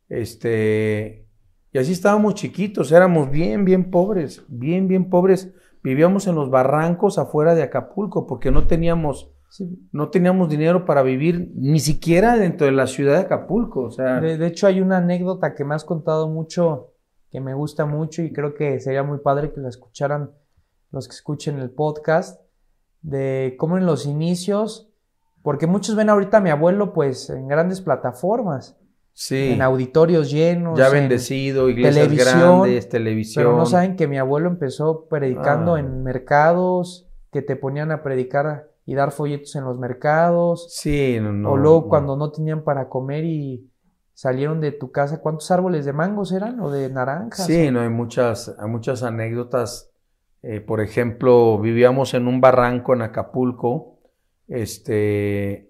este, 0.09 1.25
y 1.71 1.77
así 1.77 1.91
estábamos 1.91 2.35
chiquitos, 2.35 2.91
éramos 2.91 3.29
bien, 3.29 3.65
bien 3.65 3.91
pobres, 3.91 4.43
bien, 4.47 4.87
bien 4.87 5.09
pobres, 5.09 5.53
vivíamos 5.83 6.27
en 6.27 6.35
los 6.35 6.49
barrancos 6.49 7.17
afuera 7.17 7.55
de 7.55 7.63
Acapulco 7.63 8.25
porque 8.27 8.51
no 8.51 8.67
teníamos 8.67 9.31
Sí. 9.51 9.79
no 9.91 10.09
teníamos 10.11 10.47
dinero 10.47 10.85
para 10.85 11.01
vivir 11.01 11.51
ni 11.55 11.79
siquiera 11.79 12.37
dentro 12.37 12.67
de 12.67 12.71
la 12.71 12.85
ciudad 12.85 13.13
de 13.13 13.21
Acapulco. 13.21 13.81
O 13.81 13.89
sea, 13.89 14.21
De, 14.21 14.37
de 14.37 14.45
hecho, 14.45 14.67
hay 14.67 14.79
una 14.79 14.97
anécdota 14.97 15.55
que 15.55 15.65
me 15.65 15.73
has 15.73 15.83
contado 15.83 16.29
mucho, 16.29 16.91
que 17.31 17.41
me 17.41 17.55
gusta 17.55 17.87
mucho 17.87 18.21
y 18.21 18.31
creo 18.31 18.53
que 18.53 18.79
sería 18.79 19.01
muy 19.01 19.17
padre 19.17 19.51
que 19.51 19.59
la 19.59 19.69
escucharan 19.69 20.29
los 20.91 21.07
que 21.07 21.15
escuchen 21.15 21.57
el 21.57 21.71
podcast, 21.71 22.41
de 23.01 23.55
cómo 23.57 23.79
en 23.79 23.87
los 23.87 24.05
inicios, 24.05 24.91
porque 25.41 25.65
muchos 25.65 25.95
ven 25.95 26.09
ahorita 26.09 26.37
a 26.37 26.41
mi 26.41 26.51
abuelo 26.51 26.93
pues 26.93 27.31
en 27.31 27.47
grandes 27.47 27.81
plataformas, 27.81 28.77
sí, 29.13 29.51
en 29.53 29.61
auditorios 29.61 30.31
llenos, 30.31 30.77
ya 30.77 30.87
en- 30.87 30.93
bendecido, 30.93 31.69
iglesias 31.69 32.07
televisión, 32.07 32.39
grandes, 32.61 32.89
televisión. 32.89 33.43
pero 33.45 33.57
no 33.57 33.65
saben 33.65 33.95
que 33.95 34.07
mi 34.07 34.17
abuelo 34.17 34.47
empezó 34.49 35.05
predicando 35.09 35.75
Ah. 35.75 35.79
en 35.79 36.03
mercados, 36.03 37.07
que 37.31 37.41
te 37.41 37.55
ponían 37.55 37.91
a 37.91 38.01
predicar 38.03 38.69
y 38.85 38.95
dar 38.95 39.11
folletos 39.11 39.55
en 39.55 39.63
los 39.65 39.77
mercados. 39.77 40.67
Sí, 40.73 41.17
no, 41.21 41.31
no, 41.31 41.51
o 41.51 41.57
luego 41.57 41.81
no. 41.81 41.87
cuando 41.89 42.15
no 42.17 42.31
tenían 42.31 42.63
para 42.63 42.89
comer 42.89 43.23
y 43.25 43.69
salieron 44.13 44.59
de 44.61 44.71
tu 44.71 44.91
casa, 44.91 45.21
¿cuántos 45.21 45.49
árboles 45.51 45.85
de 45.85 45.93
mangos 45.93 46.31
eran? 46.31 46.59
¿O 46.59 46.71
de 46.71 46.89
naranjas? 46.89 47.45
Sí, 47.45 47.69
no, 47.71 47.81
hay 47.81 47.89
muchas, 47.89 48.55
hay 48.59 48.67
muchas 48.69 49.03
anécdotas. 49.03 49.91
Eh, 50.41 50.59
por 50.61 50.81
ejemplo, 50.81 51.59
vivíamos 51.59 52.13
en 52.13 52.27
un 52.27 52.41
barranco 52.41 52.93
en 52.93 53.01
Acapulco, 53.03 53.99
este, 54.47 55.69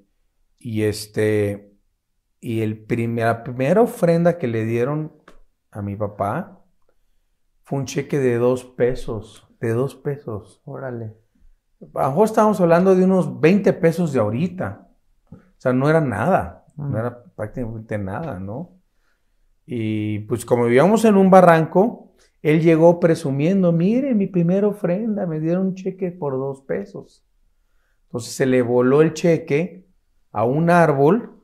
y 0.60 0.84
este, 0.84 1.69
y 2.40 2.62
el 2.62 2.78
primer, 2.86 3.26
la 3.26 3.44
primera 3.44 3.82
ofrenda 3.82 4.38
que 4.38 4.48
le 4.48 4.66
dieron 4.66 5.14
a 5.72 5.82
mi 5.82 5.96
papá 5.96 6.62
fue 7.64 7.80
un 7.80 7.86
cheque 7.86 8.20
de 8.20 8.38
dos 8.38 8.66
pesos, 8.66 9.48
de 9.60 9.74
dos 9.74 9.96
pesos. 9.96 10.62
Órale. 10.66 11.16
A 11.96 12.04
lo 12.04 12.10
mejor 12.10 12.26
estábamos 12.26 12.60
hablando 12.62 12.96
de 12.96 13.06
unos 13.06 13.40
20 13.40 13.74
pesos 13.74 14.12
de 14.14 14.20
ahorita. 14.20 14.90
O 15.32 15.38
sea, 15.58 15.74
no 15.74 15.90
era 15.90 16.02
nada, 16.02 16.66
Mm. 16.76 16.92
no 16.92 16.98
era 16.98 17.24
prácticamente 17.36 17.98
nada, 17.98 18.40
¿no? 18.40 18.80
Y 19.66 20.20
pues 20.20 20.46
como 20.46 20.64
vivíamos 20.66 21.04
en 21.06 21.16
un 21.16 21.30
barranco, 21.30 22.14
él 22.42 22.62
llegó 22.62 23.00
presumiendo, 23.00 23.72
mire, 23.74 24.16
mi 24.16 24.28
primera 24.28 24.68
ofrenda, 24.68 25.26
me 25.28 25.40
dieron 25.42 25.68
un 25.68 25.76
cheque 25.76 26.12
por 26.12 26.34
dos 26.34 26.62
pesos. 26.62 27.26
Entonces 28.06 28.34
se 28.34 28.46
le 28.46 28.62
voló 28.62 29.02
el 29.02 29.14
cheque 29.14 29.86
a 30.32 30.46
un 30.46 30.70
árbol. 30.70 31.39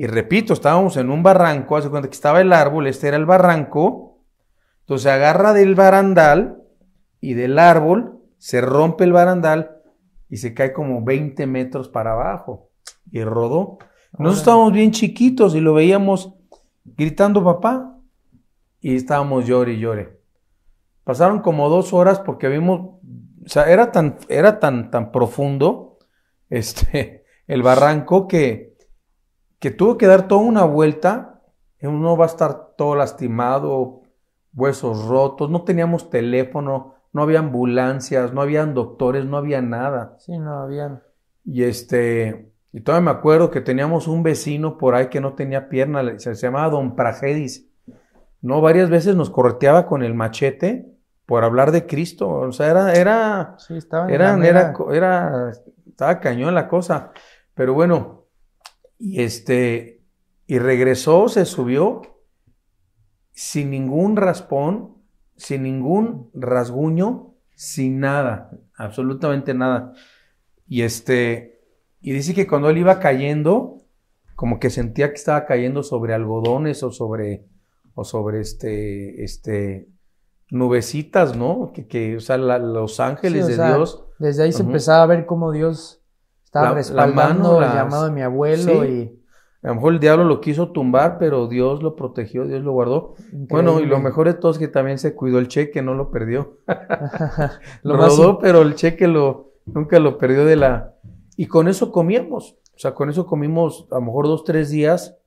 Y 0.00 0.06
repito, 0.06 0.54
estábamos 0.54 0.96
en 0.96 1.10
un 1.10 1.22
barranco, 1.22 1.76
hace 1.76 1.90
cuenta 1.90 2.08
que 2.08 2.14
estaba 2.14 2.40
el 2.40 2.54
árbol, 2.54 2.86
este 2.86 3.08
era 3.08 3.18
el 3.18 3.26
barranco. 3.26 4.24
Entonces 4.80 5.02
se 5.02 5.10
agarra 5.10 5.52
del 5.52 5.74
barandal 5.74 6.62
y 7.20 7.34
del 7.34 7.58
árbol, 7.58 8.18
se 8.38 8.62
rompe 8.62 9.04
el 9.04 9.12
barandal 9.12 9.76
y 10.30 10.38
se 10.38 10.54
cae 10.54 10.72
como 10.72 11.04
20 11.04 11.46
metros 11.46 11.90
para 11.90 12.12
abajo 12.12 12.70
y 13.12 13.22
rodó. 13.24 13.76
Nosotros 14.12 14.38
estábamos 14.38 14.72
bien 14.72 14.90
chiquitos 14.90 15.54
y 15.54 15.60
lo 15.60 15.74
veíamos 15.74 16.34
gritando 16.82 17.44
papá 17.44 17.98
y 18.80 18.96
estábamos 18.96 19.44
llore 19.44 19.74
y 19.74 19.80
llore. 19.80 20.18
Pasaron 21.04 21.40
como 21.40 21.68
dos 21.68 21.92
horas 21.92 22.20
porque 22.20 22.48
vimos, 22.48 22.80
o 23.44 23.48
sea, 23.48 23.70
era 23.70 23.92
tan, 23.92 24.16
era 24.30 24.60
tan, 24.60 24.90
tan 24.90 25.12
profundo 25.12 25.98
este, 26.48 27.26
el 27.46 27.62
barranco 27.62 28.26
que, 28.26 28.69
que 29.60 29.70
tuvo 29.70 29.96
que 29.96 30.06
dar 30.06 30.26
toda 30.26 30.40
una 30.40 30.64
vuelta. 30.64 31.42
Uno 31.82 32.16
va 32.16 32.24
a 32.24 32.28
estar 32.28 32.74
todo 32.76 32.96
lastimado, 32.96 34.02
huesos 34.54 35.06
rotos, 35.06 35.48
no 35.50 35.62
teníamos 35.62 36.10
teléfono, 36.10 36.94
no 37.12 37.22
había 37.22 37.38
ambulancias, 37.38 38.32
no 38.32 38.42
habían 38.42 38.74
doctores, 38.74 39.24
no 39.24 39.36
había 39.36 39.62
nada. 39.62 40.16
Sí, 40.18 40.36
no 40.38 40.60
habían. 40.60 41.02
Y 41.44 41.62
este, 41.62 42.52
y 42.72 42.80
todavía 42.80 43.12
me 43.12 43.18
acuerdo 43.18 43.50
que 43.50 43.60
teníamos 43.60 44.08
un 44.08 44.22
vecino 44.22 44.76
por 44.78 44.94
ahí 44.94 45.08
que 45.08 45.20
no 45.20 45.34
tenía 45.34 45.68
pierna, 45.68 46.18
se, 46.18 46.34
llamaba 46.34 46.70
Don 46.70 46.96
Pragedis. 46.96 47.68
No, 48.42 48.60
varias 48.60 48.88
veces 48.88 49.16
nos 49.16 49.30
correteaba 49.30 49.86
con 49.86 50.02
el 50.02 50.14
machete 50.14 50.90
por 51.26 51.44
hablar 51.44 51.72
de 51.72 51.86
Cristo. 51.86 52.28
O 52.28 52.52
sea, 52.52 52.70
era, 52.70 52.94
era, 52.94 53.54
Sí, 53.58 53.76
estaban 53.76 54.08
en 54.08 54.14
era, 54.14 54.36
era, 54.42 54.74
era, 54.92 55.52
estaba 55.86 56.20
cañón 56.20 56.54
la 56.54 56.68
cosa. 56.68 57.12
Pero 57.54 57.74
bueno, 57.74 58.19
y 59.00 59.22
este, 59.22 60.02
y 60.46 60.58
regresó, 60.58 61.28
se 61.28 61.44
subió 61.46 62.02
sin 63.32 63.70
ningún 63.70 64.16
raspón, 64.16 64.96
sin 65.36 65.62
ningún 65.62 66.30
rasguño, 66.34 67.34
sin 67.54 68.00
nada, 68.00 68.50
absolutamente 68.76 69.54
nada. 69.54 69.94
Y 70.68 70.82
este, 70.82 71.60
y 72.00 72.12
dice 72.12 72.34
que 72.34 72.46
cuando 72.46 72.68
él 72.70 72.78
iba 72.78 73.00
cayendo, 73.00 73.78
como 74.36 74.58
que 74.60 74.70
sentía 74.70 75.08
que 75.08 75.14
estaba 75.16 75.46
cayendo 75.46 75.82
sobre 75.82 76.14
algodones 76.14 76.82
o 76.82 76.90
sobre, 76.90 77.44
o 77.94 78.04
sobre 78.04 78.40
este, 78.40 79.24
este, 79.24 79.88
nubecitas, 80.50 81.36
¿no? 81.36 81.72
Que, 81.72 81.86
que 81.86 82.16
o 82.16 82.20
sea, 82.20 82.36
la- 82.38 82.58
los 82.58 83.00
ángeles 83.00 83.46
Sí, 83.46 83.52
o 83.52 83.56
de 83.56 83.56
sea, 83.56 83.76
Dios. 83.76 84.04
Desde 84.18 84.42
ahí 84.44 84.52
se 84.52 84.62
empezaba 84.62 85.02
a 85.02 85.06
ver 85.06 85.24
cómo 85.26 85.52
Dios 85.52 85.99
estaba 86.50 86.64
La- 86.66 86.70
la 86.72 86.76
respaldando 86.76 87.54
mano, 87.60 87.62
el 87.62 87.72
llamado 87.74 88.04
de 88.06 88.10
mi 88.10 88.22
abuelo 88.22 88.82
Sí. 88.82 89.16
A 89.62 89.68
lo 89.68 89.74
mejor 89.74 89.92
el 89.92 90.00
diablo 90.00 90.24
lo 90.24 90.40
quiso 90.40 90.72
tumbar, 90.72 91.18
pero 91.18 91.46
Dios 91.46 91.82
lo 91.82 91.94
protegió, 91.94 92.46
Dios 92.46 92.62
lo 92.64 92.72
guardó. 92.72 93.14
y 93.30 93.46
Bueno, 93.46 93.78
y 93.80 93.84
lo 93.86 93.98
mejor 94.00 94.26
de 94.26 94.32
todo 94.34 94.52
es 94.52 94.58
que 94.58 94.68
también 94.68 94.98
se 94.98 95.14
cuidó 95.14 95.38
el 95.38 95.48
cheque, 95.48 95.82
no 95.82 95.92
lo 95.94 96.10
perdió. 96.10 96.56
Lo 97.82 97.96
rodó, 97.96 98.38
pero 98.38 98.62
el 98.62 98.74
cheque 98.74 99.06
lo, 99.06 99.52
nunca 99.66 99.98
lo 100.00 100.16
perdió 100.18 100.46
de 100.46 100.56
la... 100.56 100.94
Y 101.36 101.46
con 101.46 101.68
eso 101.68 101.92
comíamos. 101.92 102.56
O 102.74 102.78
sea, 102.78 102.94
con 102.94 103.10
eso 103.10 103.26
comimos 103.26 103.86
a 103.90 103.96
lo 103.96 104.00
mejor 104.00 104.26
dos, 104.28 104.44
tres 104.44 104.70
días, 104.70 105.18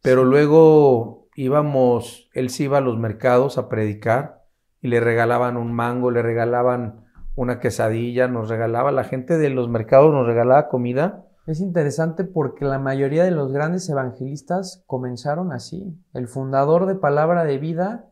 pero 0.00 0.24
luego 0.24 1.26
íbamos, 1.34 2.28
él 2.34 2.50
se 2.50 2.62
iba 2.64 2.78
a 2.78 2.82
los 2.82 2.96
mercados 2.98 3.58
a 3.58 3.68
predicar 3.68 4.44
y 4.80 4.86
le 4.88 5.00
regalaban 5.00 5.56
un 5.56 5.72
mango, 5.72 6.12
le 6.12 6.22
regalaban 6.22 7.05
una 7.36 7.60
quesadilla, 7.60 8.26
nos 8.28 8.48
regalaba, 8.48 8.90
la 8.90 9.04
gente 9.04 9.38
de 9.38 9.50
los 9.50 9.68
mercados 9.68 10.12
nos 10.12 10.26
regalaba 10.26 10.68
comida. 10.68 11.24
Es 11.46 11.60
interesante 11.60 12.24
porque 12.24 12.64
la 12.64 12.78
mayoría 12.80 13.22
de 13.24 13.30
los 13.30 13.52
grandes 13.52 13.88
evangelistas 13.88 14.82
comenzaron 14.86 15.52
así. 15.52 15.96
El 16.12 16.26
fundador 16.26 16.86
de 16.86 16.96
Palabra 16.96 17.44
de 17.44 17.58
Vida, 17.58 18.06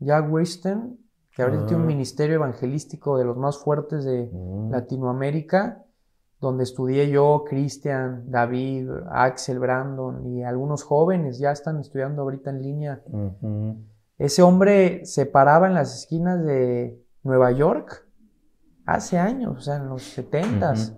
Jack 0.00 0.32
Wisten, 0.32 0.98
que 1.36 1.42
ahorita 1.42 1.66
tiene 1.66 1.82
un 1.84 1.88
Ah. 1.88 1.92
ministerio 1.94 2.34
evangelístico 2.36 3.16
de 3.16 3.24
los 3.24 3.36
más 3.36 3.58
fuertes 3.58 4.04
de 4.04 4.28
Latinoamérica, 4.70 5.84
donde 6.40 6.64
estudié 6.64 7.10
yo, 7.10 7.44
Cristian, 7.46 8.24
David, 8.30 8.88
Axel, 9.10 9.58
Brandon 9.58 10.26
y 10.26 10.42
algunos 10.42 10.82
jóvenes 10.82 11.38
ya 11.38 11.52
están 11.52 11.78
estudiando 11.78 12.22
ahorita 12.22 12.50
en 12.50 12.62
línea. 12.62 13.02
Ese 14.18 14.42
hombre 14.42 15.04
se 15.04 15.26
paraba 15.26 15.66
en 15.68 15.74
las 15.74 15.94
esquinas 15.94 16.42
de 16.44 16.98
Nueva 17.22 17.52
York 17.52 18.06
hace 18.94 19.18
años, 19.18 19.56
o 19.58 19.60
sea, 19.60 19.76
en 19.76 19.88
los 19.88 20.16
70s, 20.16 20.96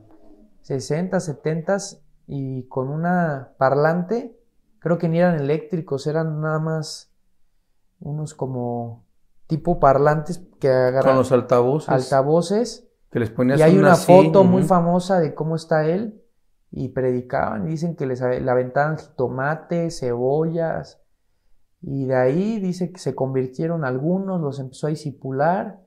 60, 0.63 1.19
70s, 1.19 2.01
y 2.27 2.65
con 2.69 2.89
una 2.89 3.53
parlante, 3.59 4.37
creo 4.79 4.99
que 4.99 5.09
ni 5.09 5.19
eran 5.19 5.39
eléctricos, 5.39 6.07
eran 6.07 6.41
nada 6.41 6.59
más 6.59 7.13
unos 8.01 8.35
como 8.35 9.05
tipo 9.47 9.79
parlantes 9.79 10.39
que 10.61 10.69
Con 10.69 10.77
agarran 10.77 11.17
los 11.17 11.33
altavoces. 11.33 11.89
altavoces. 11.89 12.89
que 13.11 13.21
les 13.21 13.31
ponías 13.31 13.59
Y 13.59 13.63
hay 13.63 13.79
una 13.79 13.97
foto 13.97 14.45
muy 14.45 14.63
famosa 14.63 15.21
de 15.21 15.35
cómo 15.35 15.57
está 15.57 15.87
él 15.87 16.23
y 16.71 16.89
predicaban, 16.89 17.67
dicen 17.67 17.95
que 17.95 18.07
les 18.07 18.21
le 18.23 18.51
aventaban 18.51 18.97
jitomates, 18.97 20.01
cebollas, 20.01 21.03
y 21.83 22.07
de 22.07 22.15
ahí 22.15 22.61
dice 22.61 22.93
que 22.93 22.99
se 22.99 23.15
convirtieron 23.15 23.85
algunos, 23.85 24.41
los 24.41 24.59
empezó 24.59 24.87
a 24.87 24.91
disipular, 24.91 25.81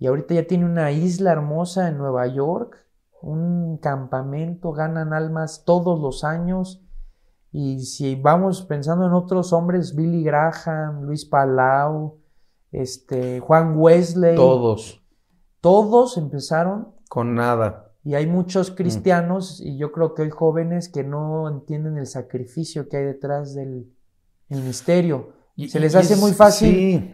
y 0.00 0.06
ahorita 0.06 0.34
ya 0.34 0.46
tiene 0.46 0.64
una 0.64 0.90
isla 0.90 1.30
hermosa 1.30 1.88
en 1.88 1.98
Nueva 1.98 2.26
York, 2.26 2.76
un 3.22 3.78
campamento, 3.78 4.72
ganan 4.72 5.12
almas 5.12 5.64
todos 5.64 6.00
los 6.00 6.24
años, 6.24 6.82
y 7.52 7.80
si 7.80 8.16
vamos 8.16 8.62
pensando 8.62 9.06
en 9.06 9.12
otros 9.12 9.52
hombres, 9.52 9.94
Billy 9.94 10.24
Graham, 10.24 11.02
Luis 11.02 11.26
Palau, 11.26 12.18
este, 12.72 13.40
Juan 13.40 13.78
Wesley, 13.78 14.34
Todos, 14.36 15.02
todos 15.60 16.16
empezaron 16.16 16.94
con 17.08 17.34
nada. 17.34 17.92
Y 18.02 18.14
hay 18.14 18.26
muchos 18.26 18.70
cristianos, 18.70 19.60
y 19.60 19.76
yo 19.76 19.92
creo 19.92 20.14
que 20.14 20.22
hay 20.22 20.30
jóvenes 20.30 20.88
que 20.88 21.04
no 21.04 21.46
entienden 21.48 21.98
el 21.98 22.06
sacrificio 22.06 22.88
que 22.88 22.96
hay 22.96 23.04
detrás 23.04 23.54
del 23.54 23.92
el 24.48 24.62
misterio. 24.62 25.34
Se 25.68 25.78
les 25.78 25.94
hace 25.94 26.16
muy 26.16 26.32
fácil 26.32 27.10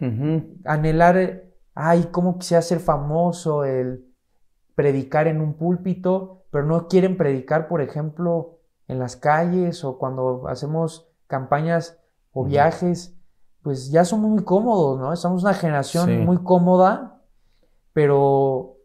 anhelar, 0.63 1.46
ay, 1.79 2.09
cómo 2.11 2.39
quisiera 2.39 2.61
ser 2.61 2.79
famoso, 2.79 3.63
el 3.63 4.05
predicar 4.73 5.27
en 5.27 5.41
un 5.41 5.53
púlpito, 5.53 6.45
pero 6.49 6.65
no 6.65 6.87
quieren 6.87 7.17
predicar, 7.17 7.67
por 7.67 7.81
ejemplo, 7.81 8.57
en 8.87 8.99
las 8.99 9.15
calles 9.15 9.83
o 9.83 9.97
cuando 9.99 10.47
hacemos 10.47 11.07
campañas 11.27 11.99
o 12.31 12.45
viajes, 12.45 13.15
pues 13.61 13.91
ya 13.91 14.05
somos 14.05 14.31
muy 14.31 14.43
cómodos, 14.43 14.99
¿no? 14.99 15.13
Estamos 15.13 15.43
una 15.43 15.53
generación 15.53 16.25
muy 16.25 16.37
cómoda, 16.43 17.21
pero... 17.93 18.75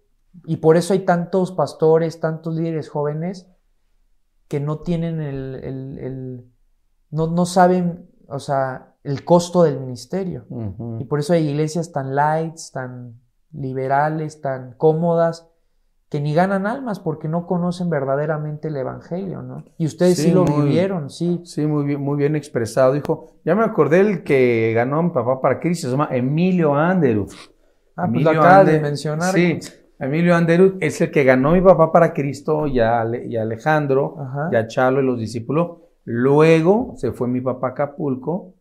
Y 0.45 0.57
por 0.57 0.77
eso 0.77 0.93
hay 0.93 1.01
tantos 1.01 1.53
pastores, 1.53 2.21
tantos 2.21 2.55
líderes 2.55 2.89
jóvenes 2.89 3.47
que 4.49 4.61
no 4.61 4.81
tienen 4.81 5.21
el... 5.21 5.55
el, 5.99 6.51
no, 7.11 7.27
no, 7.27 7.47
saben, 7.47 8.11
o 8.33 8.39
sea, 8.39 8.95
el 9.05 9.25
costo 9.25 9.65
del 9.65 9.79
ministerio. 9.81 10.45
Y 10.99 11.05
por 11.05 11.21
eso 11.21 11.33
hay 11.33 11.49
iglesias 11.49 11.93
tan 11.93 12.15
lights, 12.15 12.73
tan 12.73 13.21
liberales, 13.53 14.41
tan 14.41 14.73
cómodas, 14.75 15.49
que 16.09 16.21
ni 16.21 16.35
ganan 16.35 16.67
almas 16.67 17.01
porque 17.01 17.27
no 17.27 17.47
conocen 17.47 17.89
verdaderamente 17.89 18.69
el 18.69 18.77
Evangelio, 18.77 19.41
¿no? 19.41 19.65
Y 19.79 19.87
ustedes 19.87 20.19
sí, 20.19 20.31
lo 20.31 20.45
vivieron, 20.45 21.09
sí. 21.09 21.41
Sí, 21.45 21.67
muy 21.67 21.87
bien, 21.87 22.03
muy 22.03 22.19
bien 22.19 22.37
expresado, 22.37 22.95
hijo. 22.95 23.29
Ya 23.47 23.55
me 23.55 23.65
acordé 23.65 24.01
el 24.01 24.23
que 24.23 24.73
ganó 24.75 24.99
a 24.99 25.03
mi 25.03 25.11
papá 25.11 25.41
para 25.41 25.59
Cristo, 25.59 25.87
se 25.87 25.93
llama 25.93 26.09
Emilio 26.11 26.75
Anderud. 26.75 27.33
Ah, 27.97 28.09
pues 28.11 28.25
lo 28.25 28.31
acaba 28.31 28.65
de 28.65 28.81
mencionar. 28.81 29.35
Sí, 29.35 29.59
Emilio 29.99 30.37
Anderud 30.37 30.75
es 30.81 31.01
el 31.01 31.11
que 31.11 31.25
ganó 31.25 31.51
a 31.51 31.53
mi 31.53 31.63
papá 31.63 31.91
para 31.91 32.13
Cristo 32.13 32.67
y 32.67 32.81
a, 32.81 33.01
Alejandro, 33.01 34.17
y 34.51 34.57
a 34.57 34.67
Chalo 34.67 35.01
y 35.01 35.07
los 35.07 35.19
discípulos. 35.19 35.79
Luego 36.05 36.95
se 36.97 37.13
fue 37.13 37.29
mi 37.29 37.41
papá 37.41 37.69
a 37.69 37.71
Acapulco 37.71 38.55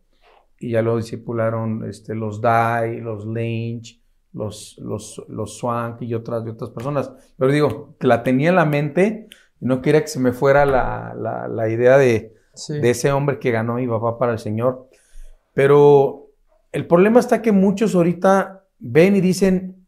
y 0.58 0.70
ya 0.70 0.82
lo 0.82 0.96
discipularon 0.96 1.88
este, 1.88 2.14
los 2.14 2.40
Dai, 2.40 3.00
los 3.00 3.26
Lynch, 3.26 4.00
los, 4.32 4.78
los, 4.78 5.22
los 5.28 5.58
Swank 5.58 6.02
y 6.02 6.14
otras, 6.14 6.46
otras 6.46 6.70
personas. 6.70 7.12
Pero 7.36 7.52
digo, 7.52 7.96
la 8.00 8.22
tenía 8.22 8.50
en 8.50 8.56
la 8.56 8.64
mente 8.64 9.28
y 9.60 9.66
no 9.66 9.82
quería 9.82 10.02
que 10.02 10.08
se 10.08 10.20
me 10.20 10.32
fuera 10.32 10.64
la, 10.64 11.68
idea 11.68 11.98
de, 11.98 12.34
de, 12.68 12.90
ese 12.90 13.12
hombre 13.12 13.38
que 13.38 13.50
ganó 13.50 13.74
mi 13.74 13.88
papá 13.88 14.18
para 14.18 14.32
el 14.32 14.38
Señor. 14.38 14.88
Pero 15.52 16.28
el 16.70 16.86
problema 16.86 17.20
está 17.20 17.42
que 17.42 17.52
muchos 17.52 17.94
ahorita 17.94 18.64
ven 18.78 19.16
y 19.16 19.20
dicen, 19.20 19.84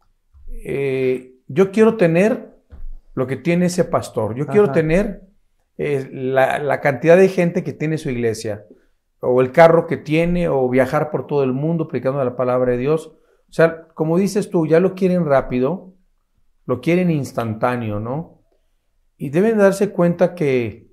eh, 0.63 1.33
yo 1.47 1.71
quiero 1.71 1.95
tener 1.95 2.53
lo 3.13 3.27
que 3.27 3.37
tiene 3.37 3.67
ese 3.67 3.85
pastor, 3.85 4.35
yo 4.35 4.45
quiero 4.45 4.71
tener 4.71 5.24
eh, 5.77 6.09
la, 6.11 6.59
la 6.59 6.81
cantidad 6.81 7.17
de 7.17 7.27
gente 7.27 7.63
que 7.63 7.73
tiene 7.73 7.97
su 7.97 8.09
iglesia, 8.09 8.65
o 9.19 9.41
el 9.41 9.51
carro 9.51 9.87
que 9.87 9.97
tiene, 9.97 10.49
o 10.49 10.69
viajar 10.69 11.11
por 11.11 11.27
todo 11.27 11.43
el 11.43 11.53
mundo 11.53 11.87
predicando 11.87 12.23
la 12.23 12.35
palabra 12.35 12.73
de 12.73 12.77
Dios. 12.77 13.07
O 13.49 13.53
sea, 13.53 13.87
como 13.93 14.17
dices 14.17 14.49
tú, 14.49 14.67
ya 14.67 14.79
lo 14.79 14.95
quieren 14.95 15.25
rápido, 15.25 15.93
lo 16.65 16.81
quieren 16.81 17.09
instantáneo, 17.11 17.99
¿no? 17.99 18.41
Y 19.17 19.29
deben 19.29 19.57
darse 19.57 19.91
cuenta 19.91 20.35
que 20.35 20.91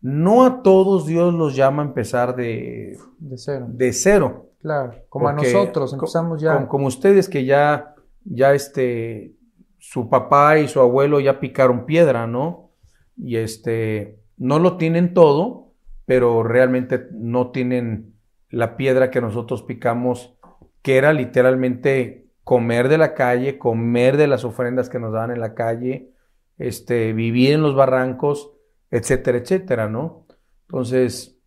no 0.00 0.44
a 0.44 0.62
todos 0.62 1.06
Dios 1.06 1.34
los 1.34 1.54
llama 1.54 1.82
a 1.82 1.86
empezar 1.86 2.34
de, 2.34 2.98
de 3.18 3.38
cero. 3.38 3.66
De 3.68 3.92
cero. 3.92 4.46
Claro, 4.60 4.94
como 5.08 5.28
a 5.28 5.32
nosotros, 5.32 5.92
empezamos 5.92 6.40
ya. 6.40 6.66
Como, 6.68 6.86
ustedes 6.86 7.28
que 7.28 7.44
ya, 7.44 7.94
ya 8.24 8.52
este, 8.52 9.34
su 9.78 10.10
papá 10.10 10.58
y 10.58 10.68
su 10.68 10.80
abuelo 10.80 11.20
ya 11.20 11.40
picaron 11.40 11.86
piedra, 11.86 12.26
¿no? 12.26 12.72
Y 13.16 13.36
este, 13.36 14.19
no 14.40 14.58
lo 14.58 14.78
tienen 14.78 15.12
todo, 15.12 15.74
pero 16.06 16.42
realmente 16.42 17.08
no 17.12 17.50
tienen 17.50 18.14
la 18.48 18.76
piedra 18.76 19.10
que 19.10 19.20
nosotros 19.20 19.62
picamos 19.62 20.34
que 20.82 20.96
era 20.96 21.12
literalmente 21.12 22.26
comer 22.42 22.88
de 22.88 22.96
la 22.96 23.14
calle, 23.14 23.58
comer 23.58 24.16
de 24.16 24.26
las 24.26 24.44
ofrendas 24.44 24.88
que 24.88 24.98
nos 24.98 25.12
daban 25.12 25.30
en 25.30 25.40
la 25.40 25.54
calle, 25.54 26.14
este, 26.56 27.12
vivir 27.12 27.52
en 27.52 27.62
los 27.62 27.74
barrancos, 27.76 28.52
etcétera, 28.90 29.38
etcétera, 29.38 29.88
¿no? 29.90 30.26
Entonces, 30.62 31.38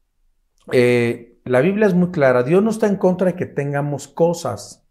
eh, 0.72 1.40
la 1.46 1.62
Biblia 1.62 1.88
es 1.88 1.96
muy 1.96 2.12
clara, 2.12 2.44
Dios 2.44 2.62
no 2.62 2.70
está 2.70 2.86
en 2.86 2.98
contra 2.98 3.32
de 3.32 3.36
que 3.36 3.48
tengamos 3.48 4.08
cosas, 4.08 4.88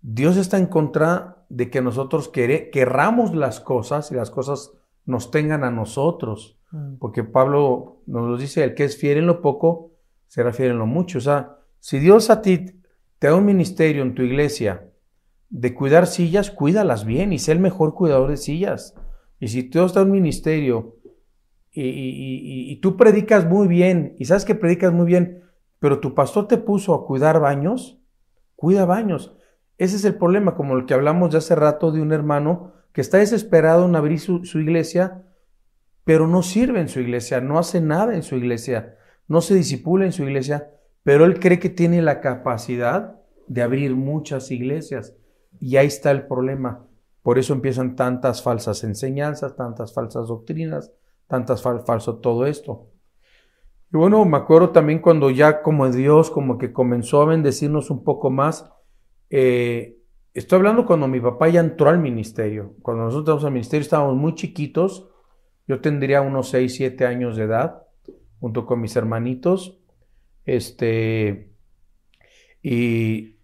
Dios 0.00 0.36
está 0.36 0.58
en 0.58 0.66
contra 0.66 1.44
de 1.48 1.70
que 1.70 1.82
nosotros 1.82 2.28
querramos 2.28 3.34
las 3.34 3.58
cosas 3.58 4.12
y 4.12 4.14
las 4.14 4.30
cosas 4.30 4.72
nos 5.04 5.32
tengan 5.32 5.64
a 5.64 5.72
nosotros. 5.72 6.59
Porque 6.98 7.24
Pablo 7.24 8.02
nos 8.06 8.28
lo 8.28 8.36
dice, 8.36 8.62
el 8.62 8.74
que 8.74 8.84
es 8.84 8.96
fiel 8.96 9.18
en 9.18 9.26
lo 9.26 9.42
poco, 9.42 9.92
será 10.28 10.52
fiel 10.52 10.70
en 10.72 10.78
lo 10.78 10.86
mucho, 10.86 11.18
o 11.18 11.20
sea, 11.20 11.56
si 11.80 11.98
Dios 11.98 12.30
a 12.30 12.42
ti 12.42 12.66
te 13.18 13.26
da 13.26 13.34
un 13.34 13.44
ministerio 13.44 14.02
en 14.02 14.14
tu 14.14 14.22
iglesia 14.22 14.90
de 15.48 15.74
cuidar 15.74 16.06
sillas, 16.06 16.50
cuídalas 16.50 17.04
bien 17.04 17.32
y 17.32 17.38
sé 17.38 17.52
el 17.52 17.58
mejor 17.58 17.94
cuidador 17.94 18.30
de 18.30 18.36
sillas. 18.36 18.94
Y 19.40 19.48
si 19.48 19.64
tú 19.64 19.84
estás 19.84 20.02
en 20.02 20.08
un 20.08 20.12
ministerio 20.12 20.96
y, 21.72 22.78
tú 22.80 22.96
predicas 22.96 23.46
muy 23.46 23.66
bien 23.66 24.14
y 24.18 24.26
sabes 24.26 24.44
que 24.44 24.54
predicas 24.54 24.92
muy 24.92 25.06
bien, 25.06 25.42
pero 25.78 26.00
tu 26.00 26.14
pastor 26.14 26.46
te 26.46 26.58
puso 26.58 26.94
a 26.94 27.06
cuidar 27.06 27.40
baños, 27.40 27.98
cuida 28.54 28.84
baños. 28.84 29.34
Ese 29.78 29.96
es 29.96 30.04
el 30.04 30.16
problema, 30.16 30.54
como 30.54 30.76
el 30.76 30.84
que 30.84 30.94
hablamos 30.94 31.32
de 31.32 31.38
hace 31.38 31.54
rato 31.54 31.90
de 31.90 32.02
un 32.02 32.12
hermano 32.12 32.74
que 32.92 33.00
está 33.00 33.18
desesperado 33.18 33.86
en 33.86 33.96
abrir 33.96 34.20
su 34.20 34.60
iglesia, 34.60 35.24
pero 36.10 36.26
no 36.26 36.42
sirve 36.42 36.80
en 36.80 36.88
su 36.88 36.98
iglesia, 36.98 37.40
no 37.40 37.56
hace 37.56 37.80
nada 37.80 38.16
en 38.16 38.24
su 38.24 38.34
iglesia, 38.34 38.96
no 39.28 39.40
se 39.40 39.54
disipula 39.54 40.06
en 40.06 40.12
su 40.12 40.24
iglesia 40.24 40.72
pero 41.02 41.24
él 41.24 41.40
cree 41.40 41.58
que 41.58 41.70
tiene 41.70 42.02
la 42.02 42.20
capacidad 42.20 43.20
de 43.46 43.62
abrir 43.62 43.96
muchas 43.96 44.50
iglesias. 44.50 45.16
Y 45.58 45.76
ahí 45.76 45.86
está 45.86 46.10
el 46.10 46.26
problema. 46.26 46.86
Por 47.22 47.38
eso 47.38 47.52
empiezan 47.52 47.96
tantas 47.96 48.42
falsas 48.42 48.84
enseñanzas, 48.84 49.56
tantas 49.56 49.92
falsas 49.92 50.28
doctrinas, 50.28 50.92
tantas 51.26 51.62
fal 51.62 51.82
falso 51.86 52.18
todo 52.18 52.46
esto. 52.46 52.86
Y 53.92 53.96
bueno, 53.96 54.24
me 54.24 54.36
acuerdo 54.36 54.70
también 54.70 55.00
cuando 55.00 55.30
ya 55.30 55.62
como 55.62 55.90
Dios 55.90 56.30
como 56.30 56.58
que 56.58 56.72
comenzó 56.72 57.22
a 57.22 57.26
bendecirnos 57.26 57.90
un 57.90 58.04
poco 58.04 58.30
más. 58.30 58.70
Eh, 59.30 59.98
estoy 60.32 60.58
hablando 60.58 60.86
cuando 60.86 61.08
mi 61.08 61.20
papá 61.20 61.48
ya 61.48 61.60
entró 61.60 61.90
al 61.90 61.98
ministerio. 61.98 62.74
Cuando 62.82 63.04
nosotros 63.04 63.22
entramos 63.22 63.44
al 63.44 63.52
ministerio 63.52 63.82
estábamos 63.82 64.16
muy 64.16 64.34
chiquitos. 64.34 65.09
Yo 65.70 65.80
tendría 65.80 66.20
unos 66.20 66.48
6, 66.48 66.74
7 66.74 67.06
años 67.06 67.36
de 67.36 67.44
edad, 67.44 67.84
junto 68.40 68.66
con 68.66 68.80
mis 68.80 68.96
hermanitos. 68.96 69.78
Este, 70.44 71.52
y 72.60 73.36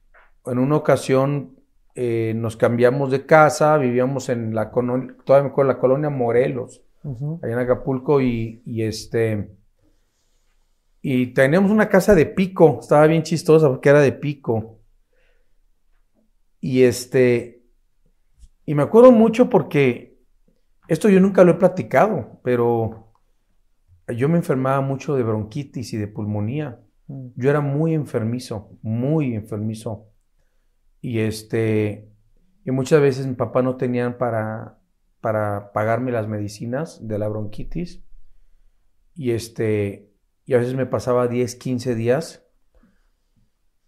en 0.44 0.58
una 0.58 0.74
ocasión 0.74 1.60
eh, 1.94 2.32
nos 2.34 2.56
cambiamos 2.56 3.12
de 3.12 3.26
casa, 3.26 3.78
vivíamos 3.78 4.28
en 4.28 4.56
la 4.56 4.72
colonia, 4.72 5.14
todavía 5.24 5.52
me 5.56 5.64
la 5.66 5.78
colonia 5.78 6.10
Morelos, 6.10 6.82
allá 7.04 7.52
en 7.52 7.58
Acapulco, 7.60 8.20
y, 8.20 8.60
este, 8.82 9.52
y 11.02 11.28
teníamos 11.28 11.70
una 11.70 11.88
casa 11.88 12.16
de 12.16 12.26
pico, 12.26 12.78
estaba 12.80 13.06
bien 13.06 13.22
chistosa 13.22 13.68
porque 13.68 13.90
era 13.90 14.00
de 14.00 14.10
pico. 14.10 14.80
Y 16.60 16.82
este, 16.82 17.62
y 18.64 18.74
me 18.74 18.82
acuerdo 18.82 19.12
mucho 19.12 19.48
porque 19.48 20.15
esto 20.88 21.08
yo 21.08 21.20
nunca 21.20 21.44
lo 21.44 21.52
he 21.52 21.54
platicado, 21.54 22.40
pero 22.42 23.12
yo 24.08 24.28
me 24.28 24.36
enfermaba 24.36 24.80
mucho 24.80 25.16
de 25.16 25.22
bronquitis 25.22 25.92
y 25.92 25.96
de 25.96 26.08
pulmonía. 26.08 26.80
Mm. 27.08 27.28
Yo 27.36 27.50
era 27.50 27.60
muy 27.60 27.94
enfermizo, 27.94 28.78
muy 28.82 29.34
enfermizo. 29.34 30.08
Y 31.00 31.20
este, 31.20 32.10
y 32.64 32.70
muchas 32.70 33.00
veces 33.00 33.26
mi 33.26 33.34
papá 33.34 33.62
no 33.62 33.76
tenían 33.76 34.18
para, 34.18 34.78
para 35.20 35.72
pagarme 35.72 36.12
las 36.12 36.28
medicinas 36.28 37.06
de 37.06 37.18
la 37.18 37.28
bronquitis. 37.28 38.04
Y 39.14 39.30
este, 39.32 40.12
y 40.44 40.54
a 40.54 40.58
veces 40.58 40.74
me 40.74 40.86
pasaba 40.86 41.26
10, 41.26 41.56
15 41.56 41.94
días. 41.94 42.46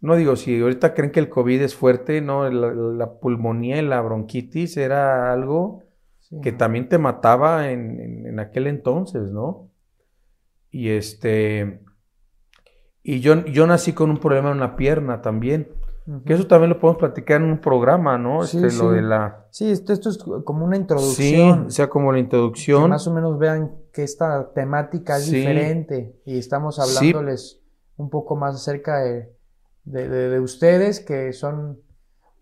No 0.00 0.16
digo, 0.16 0.36
si 0.36 0.60
ahorita 0.60 0.94
creen 0.94 1.10
que 1.10 1.20
el 1.20 1.28
COVID 1.28 1.60
es 1.60 1.74
fuerte, 1.74 2.20
no, 2.20 2.48
la, 2.48 3.18
pulmonía 3.18 3.78
y 3.78 3.82
la 3.82 4.00
bronquitis 4.00 4.76
era 4.76 5.32
algo 5.32 5.87
que 6.42 6.52
también 6.52 6.88
te 6.88 6.98
mataba 6.98 7.70
en, 7.70 8.26
en, 8.26 8.38
aquel 8.38 8.66
entonces, 8.66 9.30
¿no? 9.32 9.70
Y 10.70 10.90
este, 10.90 11.80
y 13.02 13.20
yo, 13.20 13.44
yo 13.46 13.66
nací 13.66 13.94
con 13.94 14.10
un 14.10 14.18
problema 14.18 14.52
en 14.52 14.60
la 14.60 14.76
pierna 14.76 15.22
también. 15.22 15.68
Que 16.24 16.32
eso 16.32 16.46
también 16.46 16.70
lo 16.70 16.78
podemos 16.78 16.98
platicar 16.98 17.42
en 17.42 17.50
un 17.50 17.58
programa, 17.58 18.16
¿no? 18.16 18.42
Sí, 18.44 18.56
este, 18.56 18.70
sí. 18.70 18.78
Lo 18.78 18.92
de 18.92 19.02
la... 19.02 19.46
Sí, 19.50 19.70
esto, 19.70 19.92
esto, 19.92 20.08
es 20.08 20.16
como 20.16 20.64
una 20.64 20.76
introducción. 20.76 21.60
Sí, 21.64 21.66
o 21.66 21.70
sea, 21.70 21.88
como 21.90 22.12
la 22.12 22.18
introducción. 22.18 22.84
Que 22.84 22.88
más 22.88 23.06
o 23.06 23.12
menos 23.12 23.38
vean 23.38 23.76
que 23.92 24.04
esta 24.04 24.52
temática 24.54 25.18
es 25.18 25.30
diferente 25.30 26.18
y 26.24 26.38
estamos 26.38 26.78
hablándoles 26.78 27.60
un 27.96 28.08
poco 28.08 28.36
más 28.36 28.54
acerca 28.54 29.00
de, 29.00 29.34
de, 29.84 30.08
de, 30.08 30.40
ustedes 30.40 31.00
que 31.00 31.34
son 31.34 31.78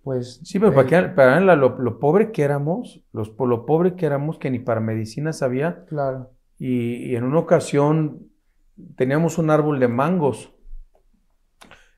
pues... 0.06 0.40
Sí, 0.44 0.60
pero 0.60 0.72
para, 0.72 0.86
eh, 0.86 0.90
que, 0.90 1.08
para 1.08 1.40
lo, 1.40 1.78
lo 1.80 1.98
pobre 1.98 2.30
que 2.30 2.44
éramos, 2.44 3.04
los, 3.12 3.34
lo 3.36 3.66
pobre 3.66 3.96
que 3.96 4.06
éramos, 4.06 4.38
que 4.38 4.52
ni 4.52 4.60
para 4.60 4.80
medicina 4.80 5.32
sabía, 5.32 5.84
Claro. 5.86 6.30
y, 6.58 7.10
y 7.10 7.16
en 7.16 7.24
una 7.24 7.40
ocasión 7.40 8.28
teníamos 8.94 9.36
un 9.36 9.50
árbol 9.50 9.80
de 9.80 9.88
mangos. 9.88 10.54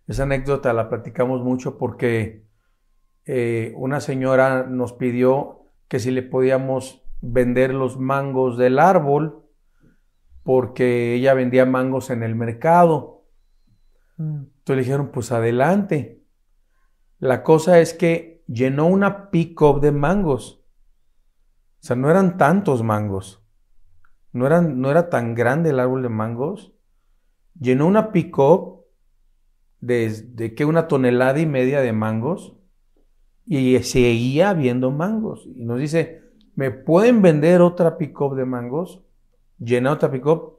Esa 0.06 0.22
anécdota 0.22 0.72
la 0.72 0.88
platicamos 0.88 1.42
mucho 1.42 1.76
porque 1.76 2.46
eh, 3.26 3.74
una 3.76 4.00
señora 4.00 4.62
nos 4.64 4.94
pidió 4.94 5.66
que 5.86 5.98
si 5.98 6.10
le 6.10 6.22
podíamos 6.22 7.02
vender 7.20 7.74
los 7.74 7.98
mangos 7.98 8.56
del 8.56 8.78
árbol 8.78 9.44
porque 10.44 11.12
ella 11.12 11.34
vendía 11.34 11.66
mangos 11.66 12.08
en 12.08 12.22
el 12.22 12.34
mercado. 12.34 13.26
Mm, 14.16 14.44
Entonces 14.60 14.76
le 14.76 14.82
dijeron, 14.82 15.10
pues 15.12 15.30
adelante. 15.30 16.17
La 17.18 17.42
cosa 17.42 17.80
es 17.80 17.94
que 17.94 18.44
llenó 18.46 18.86
una 18.86 19.30
pick-up 19.30 19.80
de 19.80 19.92
mangos. 19.92 20.64
O 21.80 21.86
sea, 21.86 21.96
no 21.96 22.10
eran 22.10 22.38
tantos 22.38 22.82
mangos. 22.82 23.44
No, 24.32 24.46
eran, 24.46 24.80
no 24.80 24.90
era 24.90 25.10
tan 25.10 25.34
grande 25.34 25.70
el 25.70 25.80
árbol 25.80 26.02
de 26.02 26.08
mangos. 26.08 26.72
Llenó 27.58 27.86
una 27.86 28.12
pick-up 28.12 28.84
de, 29.80 30.10
de 30.10 30.54
que 30.54 30.64
una 30.64 30.86
tonelada 30.86 31.38
y 31.38 31.46
media 31.46 31.80
de 31.80 31.92
mangos. 31.92 32.56
Y 33.44 33.78
seguía 33.80 34.50
habiendo 34.50 34.90
mangos. 34.90 35.46
Y 35.46 35.64
nos 35.64 35.80
dice, 35.80 36.22
¿me 36.54 36.70
pueden 36.70 37.22
vender 37.22 37.62
otra 37.62 37.96
pick-up 37.96 38.36
de 38.36 38.44
mangos? 38.44 39.02
Llena 39.58 39.92
otra 39.92 40.10
pick-up. 40.10 40.58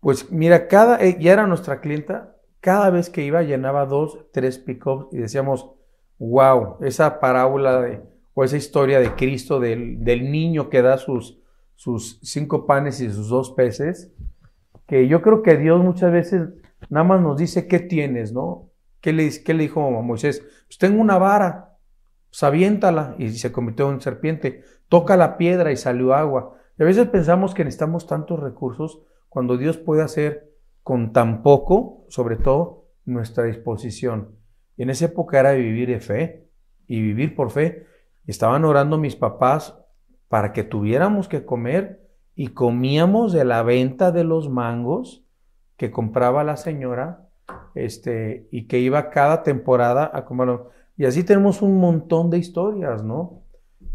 Pues 0.00 0.30
mira, 0.30 0.68
cada, 0.68 1.02
eh, 1.04 1.18
ya 1.20 1.32
era 1.32 1.46
nuestra 1.46 1.80
clienta, 1.80 2.37
cada 2.60 2.90
vez 2.90 3.10
que 3.10 3.24
iba 3.24 3.42
llenaba 3.42 3.86
dos, 3.86 4.26
tres 4.32 4.58
pick-ups 4.58 5.08
y 5.12 5.18
decíamos, 5.18 5.70
wow, 6.18 6.76
esa 6.80 7.20
parábola 7.20 7.80
de, 7.80 8.02
o 8.34 8.44
esa 8.44 8.56
historia 8.56 9.00
de 9.00 9.14
Cristo 9.14 9.60
del, 9.60 10.04
del 10.04 10.30
niño 10.30 10.68
que 10.68 10.82
da 10.82 10.98
sus, 10.98 11.40
sus 11.74 12.18
cinco 12.22 12.66
panes 12.66 13.00
y 13.00 13.10
sus 13.10 13.28
dos 13.28 13.52
peces, 13.52 14.12
que 14.86 15.06
yo 15.06 15.22
creo 15.22 15.42
que 15.42 15.56
Dios 15.56 15.82
muchas 15.82 16.12
veces 16.12 16.48
nada 16.88 17.04
más 17.04 17.20
nos 17.20 17.36
dice, 17.36 17.66
¿qué 17.68 17.78
tienes, 17.78 18.32
no? 18.32 18.70
¿Qué 19.00 19.12
le, 19.12 19.30
qué 19.44 19.54
le 19.54 19.64
dijo 19.64 19.86
a 19.86 20.02
Moisés? 20.02 20.44
Pues 20.66 20.78
tengo 20.78 21.00
una 21.00 21.18
vara, 21.18 21.76
pues 22.30 22.42
aviéntala 22.42 23.14
y 23.18 23.30
se 23.30 23.52
convirtió 23.52 23.90
en 23.90 24.00
serpiente, 24.00 24.62
toca 24.88 25.16
la 25.16 25.36
piedra 25.36 25.70
y 25.70 25.76
salió 25.76 26.14
agua. 26.14 26.54
Y 26.78 26.82
a 26.82 26.86
veces 26.86 27.06
pensamos 27.08 27.54
que 27.54 27.64
necesitamos 27.64 28.06
tantos 28.06 28.40
recursos 28.40 29.00
cuando 29.28 29.56
Dios 29.56 29.76
puede 29.76 30.02
hacer 30.02 30.47
con 30.88 31.12
tan 31.12 31.42
poco, 31.42 32.06
sobre 32.08 32.36
todo, 32.36 32.86
nuestra 33.04 33.44
disposición. 33.44 34.30
En 34.78 34.88
esa 34.88 35.04
época 35.04 35.38
era 35.38 35.52
vivir 35.52 35.90
de 35.90 36.00
fe 36.00 36.48
y 36.86 37.02
vivir 37.02 37.34
por 37.36 37.50
fe. 37.50 37.84
Estaban 38.26 38.64
orando 38.64 38.96
mis 38.96 39.14
papás 39.14 39.78
para 40.28 40.54
que 40.54 40.64
tuviéramos 40.64 41.28
que 41.28 41.44
comer 41.44 42.08
y 42.34 42.48
comíamos 42.48 43.34
de 43.34 43.44
la 43.44 43.62
venta 43.62 44.12
de 44.12 44.24
los 44.24 44.48
mangos 44.48 45.26
que 45.76 45.90
compraba 45.90 46.42
la 46.42 46.56
señora 46.56 47.28
este, 47.74 48.48
y 48.50 48.66
que 48.66 48.78
iba 48.78 49.10
cada 49.10 49.42
temporada 49.42 50.10
a 50.14 50.24
comerlo. 50.24 50.70
Y 50.96 51.04
así 51.04 51.22
tenemos 51.22 51.60
un 51.60 51.76
montón 51.76 52.30
de 52.30 52.38
historias, 52.38 53.04
¿no? 53.04 53.42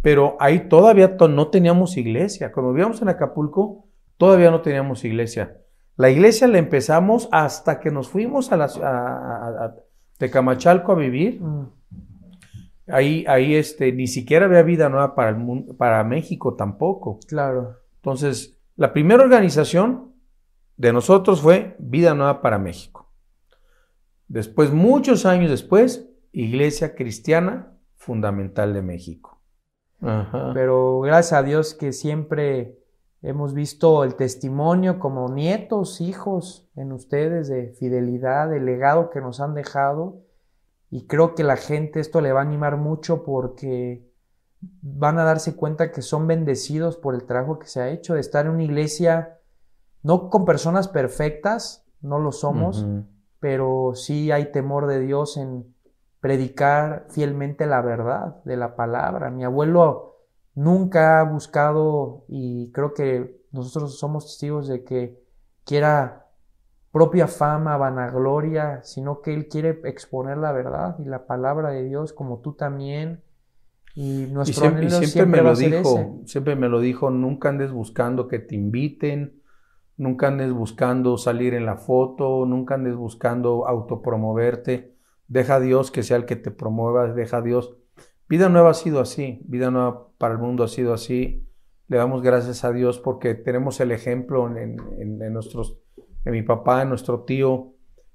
Pero 0.04 0.38
ahí 0.40 0.70
todavía 0.70 1.18
to- 1.18 1.28
no 1.28 1.48
teníamos 1.48 1.98
iglesia. 1.98 2.52
Cuando 2.52 2.72
vivíamos 2.72 3.02
en 3.02 3.10
Acapulco, 3.10 3.88
todavía 4.18 4.52
no 4.52 4.62
teníamos 4.62 5.04
iglesia. 5.04 5.58
La 5.96 6.10
iglesia 6.10 6.48
la 6.48 6.58
empezamos 6.58 7.30
hasta 7.32 7.80
que 7.80 7.92
nos 7.92 8.08
fuimos 8.10 8.52
a, 8.52 8.58
la, 8.58 8.66
a, 8.66 8.68
a- 8.88 9.66
a 9.66 9.76
Tecamachalco 10.18 10.92
a 10.92 10.96
vivir. 10.96 11.42
mm, 11.42 11.70
Ahí, 12.88 13.24
ahí 13.30 13.56
este, 13.56 13.94
ni 13.94 14.08
siquiera 14.08 14.46
había 14.46 14.62
vida 14.62 14.90
nueva 14.90 15.16
para, 15.16 15.30
el 15.30 15.38
mundo, 15.38 15.76
para 15.78 16.04
México 16.04 16.56
tampoco. 16.56 17.20
claro. 17.28 17.78
Entonces, 17.96 18.60
la 18.76 18.92
primera 18.92 19.24
organización 19.24 20.12
de 20.76 20.92
nosotros 20.92 21.42
fue 21.42 21.78
Vida 21.80 22.14
Nueva 22.14 22.42
para 22.42 22.58
México. 22.60 23.10
Después, 24.28 24.74
muchos 24.74 25.26
años 25.26 25.50
después, 25.50 26.10
Iglesia 26.34 26.94
Cristiana 26.96 27.72
Fundamental 27.96 28.74
de 28.74 28.82
México. 28.82 29.42
Ajá. 30.02 30.52
Pero 30.54 31.00
gracias 31.00 31.40
a 31.40 31.44
Dios 31.44 31.74
que 31.74 31.94
siempre 31.94 32.78
hemos 33.24 33.54
visto 33.54 34.04
el 34.04 34.16
testimonio 34.16 35.00
como 35.00 35.30
nietos, 35.30 36.02
hijos 36.02 36.70
en 36.76 36.92
ustedes 36.92 37.48
de 37.48 37.70
fidelidad, 37.70 38.50
del 38.50 38.66
legado 38.66 39.10
que 39.10 39.22
nos 39.22 39.40
han 39.40 39.56
dejado. 39.56 40.22
Y 40.92 41.08
creo 41.08 41.34
que 41.34 41.44
la 41.44 41.56
gente 41.56 42.02
esto 42.02 42.22
le 42.22 42.34
va 42.34 42.42
a 42.42 42.44
animar 42.44 42.78
mucho 42.78 43.24
porque 43.24 44.12
van 44.82 45.20
a 45.20 45.24
darse 45.24 45.56
cuenta 45.56 45.92
que 45.92 46.02
son 46.02 46.28
bendecidos 46.28 46.98
por 46.98 47.16
el 47.16 47.24
trabajo 47.24 47.60
que 47.60 47.68
se 47.68 47.82
ha 47.82 47.90
hecho 47.90 48.14
de 48.14 48.20
estar 48.20 48.46
en 48.46 48.52
una 48.52 48.64
iglesia, 48.64 49.40
no 50.04 50.30
con 50.30 50.46
personas 50.46 50.90
perfectas, 50.90 51.86
no 52.02 52.20
lo 52.20 52.34
somos, 52.34 52.86
pero 53.40 53.94
sí 53.96 54.32
hay 54.32 54.52
temor 54.52 54.88
de 54.88 55.00
Dios 55.00 55.38
en 55.38 55.74
predicar 56.20 57.08
fielmente 57.10 57.66
la 57.66 57.82
verdad 57.82 58.44
de 58.44 58.58
la 58.58 58.76
palabra. 58.76 59.30
Mi 59.30 59.46
abuelo 59.46 60.13
nunca 60.56 61.20
ha 61.20 61.24
buscado, 61.24 62.26
y 62.28 62.72
creo 62.72 62.94
que 62.94 63.42
nosotros 63.52 63.98
somos 63.98 64.26
testigos 64.26 64.68
de 64.68 64.84
que 64.84 65.22
quiera 65.64 66.24
propia 66.92 67.28
fama, 67.28 67.76
vanagloria, 67.76 68.82
sino 68.84 69.22
que 69.22 69.34
él 69.34 69.48
quiere 69.48 69.82
exponer 69.86 70.38
la 70.38 70.52
verdad 70.52 70.96
y 71.00 71.06
la 71.06 71.26
palabra 71.26 71.72
de 71.72 71.84
Dios, 71.84 72.14
como 72.14 72.40
tú 72.40 72.54
también. 72.54 73.24
Y 73.96 74.28
nuestro 74.32 74.62
siempre, 74.62 74.84
y 74.84 74.88
anhelo 74.88 75.08
siempre 75.08 75.26
me 75.26 75.42
lo 75.42 75.56
dijo, 75.56 76.00
ese. 76.00 76.12
siempre 76.26 76.56
me 76.56 76.70
lo 76.70 76.80
dijo, 76.80 77.10
nunca 77.10 77.50
andes 77.50 77.72
buscando 77.72 78.28
que 78.28 78.40
te 78.40 78.56
inviten, 78.56 79.42
nunca 79.98 80.28
andes 80.28 80.52
buscando 80.52 81.18
salir 81.18 81.56
en 81.56 81.66
la 81.66 81.78
foto, 81.78 82.46
nunca 82.46 82.76
andes 82.76 82.96
buscando 82.96 83.68
autopromoverte. 83.68 84.96
Deja 85.28 85.56
a 85.56 85.60
Dios 85.60 85.90
que 85.90 86.04
sea 86.04 86.18
el 86.18 86.26
que 86.26 86.36
te 86.36 86.52
promueva, 86.52 87.08
deja 87.12 87.38
a 87.38 87.42
Dios. 87.42 87.76
Vida 88.30 88.50
Nueva 88.50 88.72
ha 88.72 88.76
sido 88.76 89.00
así, 89.00 89.42
Vida 89.46 89.72
Nueva 89.72 90.10
para 90.24 90.36
el 90.36 90.40
mundo 90.40 90.64
ha 90.64 90.70
sido 90.70 90.94
así. 90.94 91.46
Le 91.90 91.98
damos 91.98 92.22
gracias 92.22 92.64
a 92.64 92.72
Dios 92.72 92.98
porque 92.98 93.36
tenemos 93.36 93.82
el 93.82 93.92
ejemplo 93.92 94.48
en, 94.48 94.78
en- 94.98 95.22
en 95.22 95.34
nuestros, 95.34 95.80
en 96.24 96.32
mi 96.32 96.44
papá, 96.44 96.82
en 96.84 96.88
nuestro 96.88 97.24
tío. 97.26 97.74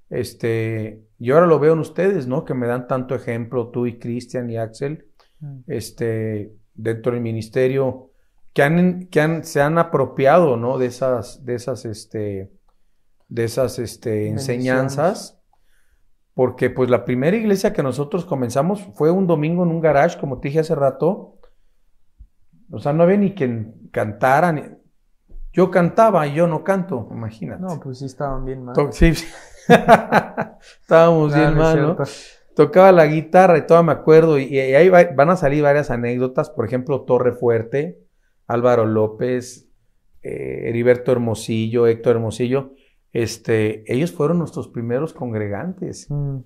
Este, 0.08 1.04
y 1.18 1.30
ahora 1.32 1.44
lo 1.46 1.58
veo 1.58 1.74
en 1.74 1.80
ustedes, 1.80 2.26
¿no? 2.26 2.46
Que 2.46 2.54
me 2.54 2.66
dan 2.66 2.86
tanto 2.86 3.14
ejemplo, 3.14 3.68
tú 3.68 3.84
y 3.86 3.98
Cristian 3.98 4.48
y 4.48 4.56
Axel 4.56 5.04
Mm. 5.40 5.58
este, 5.66 6.52
dentro 6.74 7.12
del 7.12 7.20
ministerio 7.20 8.10
que, 8.54 8.62
han, 8.62 9.06
que 9.08 9.20
han, 9.20 9.44
se 9.44 9.60
han 9.60 9.76
apropiado, 9.76 10.56
¿no? 10.56 10.78
De 10.78 10.86
esas, 10.86 11.44
de 11.44 11.54
esas, 11.56 11.84
este, 11.84 12.50
de 13.28 13.44
esas, 13.44 13.78
este, 13.78 14.28
enseñanzas. 14.28 15.38
Porque, 16.34 16.70
pues, 16.70 16.88
la 16.88 17.04
primera 17.04 17.36
iglesia 17.36 17.72
que 17.72 17.82
nosotros 17.82 18.24
comenzamos 18.24 18.80
fue 18.94 19.10
un 19.10 19.26
domingo 19.26 19.62
en 19.62 19.68
un 19.70 19.80
garage, 19.80 20.18
como 20.18 20.40
te 20.40 20.48
dije 20.48 20.60
hace 20.60 20.74
rato. 20.74 21.37
O 22.70 22.78
sea, 22.78 22.92
no 22.92 23.02
había 23.04 23.16
ni 23.16 23.34
quien 23.34 23.88
cantara. 23.92 24.52
ni- 24.52 24.62
Yo 25.52 25.70
cantaba 25.70 26.26
y 26.26 26.34
yo 26.34 26.46
no 26.46 26.62
canto, 26.62 27.08
imagínate. 27.10 27.62
No, 27.62 27.80
pues 27.80 27.98
sí 27.98 28.04
estaban 28.04 28.44
bien 28.44 28.64
mal. 28.64 28.74
To- 28.74 28.92
sí. 28.92 29.12
Estábamos 30.82 31.30
No, 31.32 31.36
bien 31.36 31.54
no 31.54 31.60
mal, 31.60 31.82
¿no? 31.82 31.96
tocaba 32.54 32.90
la 32.92 33.06
guitarra 33.06 33.58
y 33.58 33.66
todo 33.66 33.82
me 33.84 33.92
acuerdo, 33.92 34.38
y, 34.38 34.44
y 34.44 34.58
ahí 34.58 34.88
va- 34.88 35.08
van 35.14 35.30
a 35.30 35.36
salir 35.36 35.62
varias 35.62 35.90
anécdotas, 35.90 36.50
por 36.50 36.64
ejemplo, 36.64 37.02
Torre 37.02 37.32
Fuerte, 37.32 38.00
Álvaro 38.46 38.84
López, 38.84 39.68
eh, 40.22 40.62
Heriberto 40.68 41.12
Hermosillo, 41.12 41.86
Héctor 41.86 42.16
Hermosillo, 42.16 42.72
este, 43.12 43.84
ellos 43.92 44.12
fueron 44.12 44.38
nuestros 44.38 44.68
primeros 44.68 45.12
congregantes. 45.14 46.06
Mm, 46.10 46.38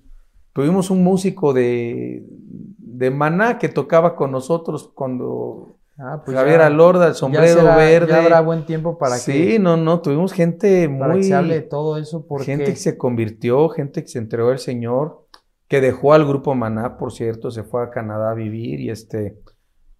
Tuvimos 0.53 0.91
un 0.91 1.03
músico 1.03 1.51
de, 1.51 2.23
de 2.29 3.09
Maná 3.09 3.57
que 3.57 3.69
tocaba 3.69 4.15
con 4.15 4.29
nosotros 4.31 4.91
cuando 4.93 5.79
Ah, 5.97 6.21
pues 6.25 6.35
Javier 6.35 6.59
ya- 6.59 6.65
Alorda, 6.67 7.07
el 7.07 7.13
ya 7.13 7.19
sombrero 7.19 7.59
será- 7.61 7.75
verde. 7.77 8.07
Ya 8.11 8.21
habrá 8.23 8.41
buen 8.41 8.65
tiempo 8.65 8.97
para 8.97 9.15
sí, 9.17 9.31
que, 9.51 9.59
no, 9.59 9.77
no, 9.77 10.01
tuvimos 10.01 10.33
gente 10.33 10.89
para 10.89 11.13
que 11.13 11.19
muy... 11.19 11.23
se 11.23 11.33
hable 11.35 11.53
de 11.55 11.61
todo 11.61 11.97
eso, 11.97 12.25
porque 12.27 12.45
Gente 12.45 12.65
que 12.65 12.75
se 12.75 12.97
convirtió, 12.97 13.69
gente 13.69 14.01
que 14.01 14.07
se 14.07 14.17
entregó 14.19 14.49
al 14.49 14.59
Señor, 14.59 15.27
que 15.67 15.81
dejó 15.81 16.13
al 16.13 16.25
grupo 16.25 16.55
Maná, 16.55 16.97
por 16.97 17.11
cierto, 17.11 17.51
se 17.51 17.63
fue 17.63 17.83
a 17.83 17.89
Canadá 17.91 18.31
a 18.31 18.33
vivir 18.33 18.79
y 18.79 18.89
este, 18.89 19.37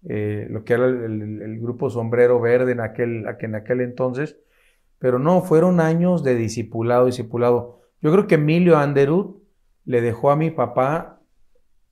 eh, 0.08 0.46
lo 0.50 0.64
que 0.64 0.74
era 0.74 0.86
el, 0.86 1.04
el- 1.22 1.42
el 1.42 1.60
grupo 1.60 1.88
Sombrero 1.90 2.40
Verde 2.40 2.72
en 2.72 2.80
aquel, 2.80 3.24
en 3.40 3.54
aquel 3.54 3.80
entonces, 3.80 4.36
pero 4.98 5.18
no, 5.18 5.42
fueron 5.42 5.80
años 5.80 6.24
de 6.24 6.34
discipulado, 6.34 7.06
discipulado. 7.06 7.80
Yo 8.00 8.10
creo 8.10 8.26
que 8.26 8.34
Emilio 8.36 8.78
Anderud 8.78 9.36
le 9.84 10.00
dejó 10.00 10.30
a 10.30 10.36
mi 10.36 10.50
papá 10.50 11.20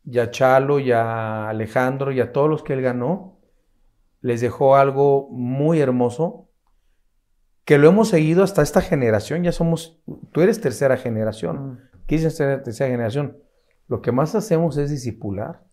y 0.05 0.19
a 0.19 0.31
Chalo 0.31 0.79
y 0.81 0.91
a 0.93 1.49
Alejandro 1.49 2.11
y 2.11 2.21
a 2.21 2.33
todos 2.33 2.49
los 2.51 2.63
que 2.63 2.73
él 2.73 2.83
ganó, 2.83 3.32
les 4.23 4.41
dejó 4.41 4.77
algo 4.77 5.29
muy 5.31 5.81
hermoso 5.81 6.49
que 7.65 7.79
lo 7.79 7.89
hemos 7.89 8.09
seguido 8.09 8.43
hasta 8.43 8.63
esta 8.63 8.81
generación, 8.81 9.45
ya 9.45 9.53
somos, 9.53 10.03
tú 10.33 10.41
eres 10.41 10.61
tercera 10.61 10.97
generación, 10.97 11.57
Mm, 11.73 11.79
¿qué 12.07 12.17
dices 12.17 12.37
tercera, 12.37 12.63
tercera 12.63 12.91
generación? 12.91 13.37
lo 13.89 14.01
que 14.01 14.11
más 14.11 14.35
hacemos 14.35 14.79
es 14.79 14.91
discipular. 14.91 15.65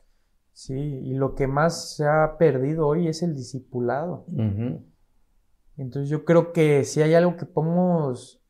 Sí, 0.51 0.73
y 0.73 1.13
lo 1.13 1.35
que 1.35 1.47
más 1.47 1.95
se 1.95 2.05
ha 2.05 2.35
perdido 2.37 2.85
hoy 2.85 3.07
es 3.07 3.23
el 3.23 3.33
discipulado. 3.33 4.25
Entonces 5.77 6.09
yo 6.09 6.25
creo 6.25 6.51
que 6.51 6.83
si 6.83 7.01
hay 7.01 7.13
algo 7.13 7.37
que 7.37 7.45
podemos 7.45 8.43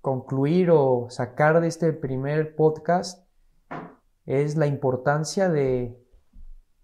concluir 0.00 0.70
o 0.70 1.06
sacar 1.10 1.60
de 1.60 1.66
este 1.66 1.92
primer 1.92 2.54
podcast 2.54 3.26
es 4.26 4.56
la 4.56 4.68
importancia 4.68 5.48
de 5.48 5.98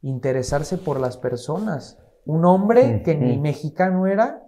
interesarse 0.03 0.79
por 0.79 0.99
las 0.99 1.17
personas. 1.17 2.03
Un 2.31 2.45
hombre 2.45 3.03
que 3.03 3.17
ni 3.17 3.39
mexicano 3.39 4.07
era, 4.07 4.47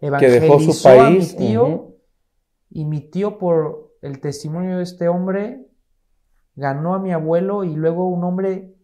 evangelizó 0.00 0.72
su 0.72 0.82
país. 0.82 1.34
a 1.34 1.38
mi 1.38 1.46
tío 1.46 1.94
y 2.70 2.84
mi 2.84 3.00
tío 3.00 3.38
por 3.38 3.92
el 4.02 4.20
testimonio 4.20 4.78
de 4.78 4.82
este 4.82 5.08
hombre 5.08 5.64
ganó 6.56 6.94
a 6.94 6.98
mi 6.98 7.12
abuelo 7.12 7.62
y 7.62 7.74
luego 7.76 8.08
un 8.08 8.24
hombre 8.24 8.74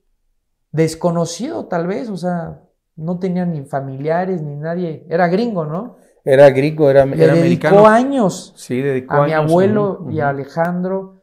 desconocido 0.70 1.66
tal 1.66 1.88
vez, 1.88 2.08
o 2.08 2.16
sea, 2.16 2.62
no 2.94 3.18
tenía 3.18 3.44
ni 3.46 3.64
familiares 3.64 4.42
ni 4.42 4.54
nadie, 4.54 5.04
era 5.08 5.26
gringo, 5.26 5.64
¿no? 5.64 5.96
Era 6.24 6.50
gringo, 6.50 6.88
era, 6.88 7.04
Le 7.04 7.26
dedicó 7.26 7.86
años 7.86 8.54
sí, 8.56 8.80
dedicó 8.80 9.14
a 9.14 9.26
mi 9.26 9.32
abuelo 9.32 10.06
y 10.08 10.20
a 10.20 10.28
Alejandro. 10.28 11.20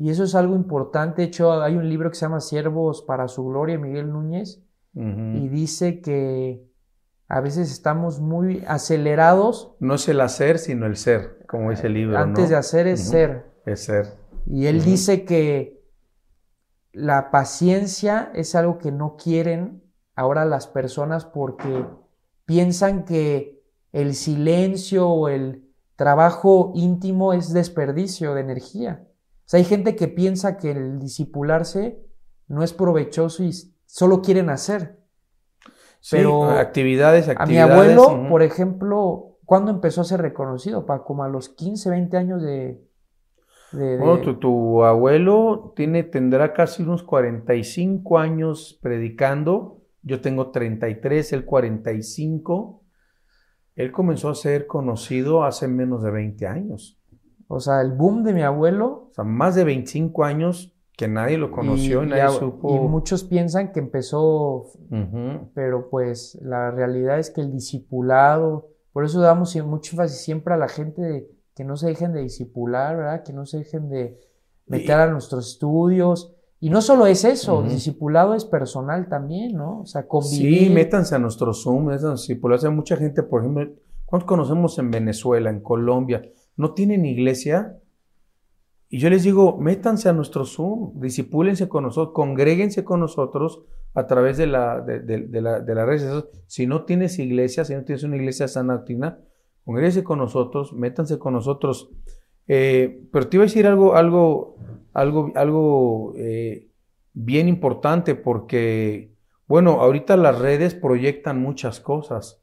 Y 0.00 0.10
eso 0.10 0.22
es 0.22 0.36
algo 0.36 0.54
importante. 0.54 1.22
De 1.22 1.26
hecho, 1.26 1.60
hay 1.60 1.74
un 1.74 1.88
libro 1.88 2.08
que 2.08 2.14
se 2.14 2.26
llama 2.26 2.40
Siervos 2.40 3.02
para 3.02 3.26
su 3.26 3.44
gloria, 3.44 3.78
Miguel 3.78 4.12
Núñez, 4.12 4.62
y 4.98 5.48
dice 5.48 6.00
que 6.00 6.68
a 7.28 7.40
veces 7.40 7.70
estamos 7.70 8.20
muy 8.20 8.64
acelerados. 8.66 9.76
No 9.78 9.94
es 9.94 10.08
el 10.08 10.20
hacer, 10.20 10.58
sino 10.58 10.86
el 10.86 10.96
ser, 10.96 11.44
como 11.46 11.70
dice 11.70 11.86
el 11.86 11.94
libro. 11.94 12.18
Antes 12.18 12.48
de 12.48 12.56
hacer 12.56 12.88
es 12.88 13.08
ser. 13.08 13.44
Es 13.64 13.84
ser. 13.84 14.06
Y 14.46 14.66
él 14.66 14.82
dice 14.82 15.24
que 15.24 15.84
la 16.92 17.30
paciencia 17.30 18.32
es 18.34 18.54
algo 18.54 18.78
que 18.78 18.90
no 18.90 19.16
quieren 19.16 19.84
ahora 20.16 20.44
las 20.44 20.66
personas 20.66 21.26
porque 21.26 21.86
piensan 22.44 23.04
que 23.04 23.62
el 23.92 24.14
silencio 24.14 25.08
o 25.08 25.28
el 25.28 25.68
trabajo 25.96 26.72
íntimo 26.74 27.34
es 27.34 27.52
desperdicio 27.52 28.34
de 28.34 28.40
energía. 28.40 29.04
O 29.04 29.42
sea, 29.44 29.58
hay 29.58 29.64
gente 29.64 29.96
que 29.96 30.08
piensa 30.08 30.56
que 30.56 30.72
el 30.72 30.98
disipularse 30.98 32.04
no 32.48 32.62
es 32.62 32.72
provechoso 32.72 33.44
y 33.44 33.52
solo 33.88 34.22
quieren 34.22 34.50
hacer. 34.50 35.00
Pero 36.12 36.44
actividades, 36.44 37.28
actividades. 37.28 37.70
A 37.72 37.74
mi 37.74 37.92
abuelo, 37.94 38.28
por 38.28 38.42
ejemplo, 38.42 39.38
¿cuándo 39.44 39.72
empezó 39.72 40.02
a 40.02 40.04
ser 40.04 40.22
reconocido? 40.22 40.86
Para 40.86 41.02
como 41.02 41.24
a 41.24 41.28
los 41.28 41.48
15, 41.48 41.90
20 41.90 42.16
años 42.16 42.42
de, 42.42 42.80
bueno, 43.72 44.38
tu, 44.38 44.82
abuelo 44.84 45.74
tiene, 45.76 46.02
tendrá 46.02 46.54
casi 46.54 46.82
unos 46.82 47.02
45 47.02 48.18
años 48.18 48.78
predicando. 48.80 49.82
Yo 50.02 50.20
tengo 50.20 50.50
33, 50.50 51.32
él 51.34 51.44
45. 51.44 52.82
Él 53.76 53.92
comenzó 53.92 54.30
a 54.30 54.34
ser 54.34 54.66
conocido 54.66 55.44
hace 55.44 55.68
menos 55.68 56.02
de 56.02 56.10
20 56.10 56.46
años. 56.46 56.98
O 57.46 57.60
sea, 57.60 57.80
el 57.82 57.92
boom 57.92 58.24
de 58.24 58.32
mi 58.32 58.42
abuelo. 58.42 59.08
O 59.10 59.12
sea, 59.12 59.24
más 59.24 59.54
de 59.54 59.64
25 59.64 60.24
años 60.24 60.74
que 60.98 61.06
nadie 61.06 61.38
lo 61.38 61.52
conoció 61.52 62.02
y, 62.02 62.08
nadie 62.08 62.28
supo. 62.36 62.74
Y 62.74 62.80
muchos 62.80 63.22
piensan 63.22 63.70
que 63.70 63.78
empezó, 63.78 64.66
pero 65.54 65.90
pues 65.90 66.36
la 66.42 66.72
realidad 66.72 67.20
es 67.20 67.30
que 67.30 67.40
el 67.40 67.52
discipulado, 67.52 68.70
por 68.92 69.04
eso 69.04 69.20
damos 69.20 69.54
mucho 69.64 69.92
énfasis 69.92 70.18
siempre 70.18 70.54
a 70.54 70.56
la 70.56 70.66
gente 70.66 71.00
de 71.00 71.30
que 71.54 71.62
no 71.62 71.76
se 71.76 71.86
dejen 71.86 72.12
de 72.12 72.22
disipular, 72.22 72.96
¿verdad? 72.96 73.22
Que 73.22 73.32
no 73.32 73.46
se 73.46 73.58
dejen 73.58 73.88
de 73.88 74.18
meter 74.66 74.96
a 74.96 75.06
nuestros 75.06 75.52
estudios. 75.52 76.34
Y 76.58 76.68
no 76.68 76.82
solo 76.82 77.06
es 77.06 77.24
eso, 77.24 77.62
discipulado 77.62 78.34
es 78.34 78.44
personal 78.44 79.08
también, 79.08 79.56
¿no? 79.56 79.82
O 79.82 79.86
sea, 79.86 80.08
convivir. 80.08 80.64
Sí, 80.64 80.70
métanse 80.70 81.14
a 81.14 81.20
nuestro 81.20 81.54
Zoom, 81.54 81.84
métanse 81.84 82.32
a 82.32 82.66
Hay 82.66 82.74
mucha 82.74 82.96
gente, 82.96 83.22
por 83.22 83.42
ejemplo, 83.42 83.68
¿cuántos 84.04 84.26
conocemos 84.26 84.76
en 84.80 84.90
Venezuela, 84.90 85.48
en 85.48 85.60
Colombia? 85.60 86.22
¿No 86.56 86.74
tienen 86.74 87.06
iglesia? 87.06 87.78
Y 88.88 88.98
yo 88.98 89.10
les 89.10 89.22
digo, 89.22 89.58
métanse 89.58 90.08
a 90.08 90.12
nuestro 90.12 90.46
Zoom, 90.46 90.98
disipúlense 91.00 91.68
con 91.68 91.84
nosotros, 91.84 92.14
congréguense 92.14 92.84
con 92.84 93.00
nosotros 93.00 93.64
a 93.94 94.06
través 94.06 94.38
de 94.38 94.46
la, 94.46 94.80
de, 94.80 95.28
la, 95.42 95.60
de 95.60 95.74
las 95.74 95.86
redes. 95.86 96.24
Si 96.46 96.66
no 96.66 96.84
tienes 96.84 97.18
iglesia, 97.18 97.64
si 97.64 97.74
no 97.74 97.84
tienes 97.84 98.02
una 98.04 98.16
iglesia 98.16 98.48
sana 98.48 98.76
doctrina, 98.76 99.18
Congrese 99.68 100.02
con 100.02 100.18
nosotros, 100.18 100.72
métanse 100.72 101.18
con 101.18 101.34
nosotros. 101.34 101.90
Eh, 102.46 103.06
pero 103.12 103.28
te 103.28 103.36
iba 103.36 103.44
a 103.44 103.48
decir 103.48 103.66
algo, 103.66 103.96
algo, 103.96 104.56
algo, 104.94 105.30
algo 105.34 106.14
eh, 106.16 106.70
bien 107.12 107.48
importante 107.48 108.14
porque, 108.14 109.12
bueno, 109.46 109.82
ahorita 109.82 110.16
las 110.16 110.38
redes 110.38 110.74
proyectan 110.74 111.42
muchas 111.42 111.80
cosas, 111.80 112.42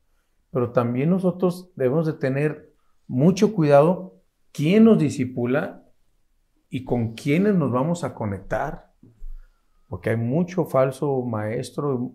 pero 0.51 0.71
también 0.71 1.09
nosotros 1.09 1.71
debemos 1.75 2.05
de 2.05 2.13
tener 2.13 2.71
mucho 3.07 3.53
cuidado 3.53 4.21
quién 4.51 4.83
nos 4.83 4.99
disipula 4.99 5.83
y 6.75 6.83
con 6.83 7.13
quiénes 7.13 7.55
nos 7.55 7.71
vamos 7.71 8.03
a 8.03 8.13
conectar. 8.13 8.91
Porque 9.87 10.09
hay 10.09 10.17
mucho 10.17 10.65
falso 10.65 11.21
maestro 11.21 12.11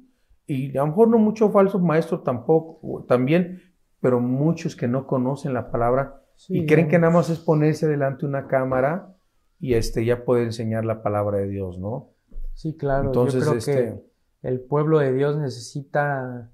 y 0.46 0.76
a 0.76 0.82
lo 0.82 0.88
mejor 0.88 1.08
no 1.08 1.16
mucho 1.16 1.48
falso 1.48 1.78
maestro 1.78 2.20
tampoco, 2.20 3.06
también, 3.08 3.62
pero 4.00 4.20
muchos 4.20 4.76
que 4.76 4.86
no 4.86 5.06
conocen 5.06 5.54
la 5.54 5.70
palabra 5.70 6.26
y 6.46 6.66
creen 6.66 6.88
que 6.88 6.98
nada 6.98 7.10
más 7.10 7.30
es 7.30 7.38
ponerse 7.38 7.88
delante 7.88 8.26
de 8.26 8.26
una 8.26 8.48
cámara 8.48 9.16
y 9.58 9.72
este, 9.72 10.04
ya 10.04 10.26
poder 10.26 10.44
enseñar 10.44 10.84
la 10.84 11.02
palabra 11.02 11.38
de 11.38 11.48
Dios, 11.48 11.78
¿no? 11.78 12.10
Sí, 12.52 12.76
claro. 12.76 13.06
Entonces, 13.06 13.42
Yo 13.42 13.52
creo 13.52 13.52
que 13.52 13.58
este 13.58 14.04
el 14.42 14.60
pueblo 14.60 14.98
de 14.98 15.14
Dios 15.14 15.38
necesita 15.38 16.52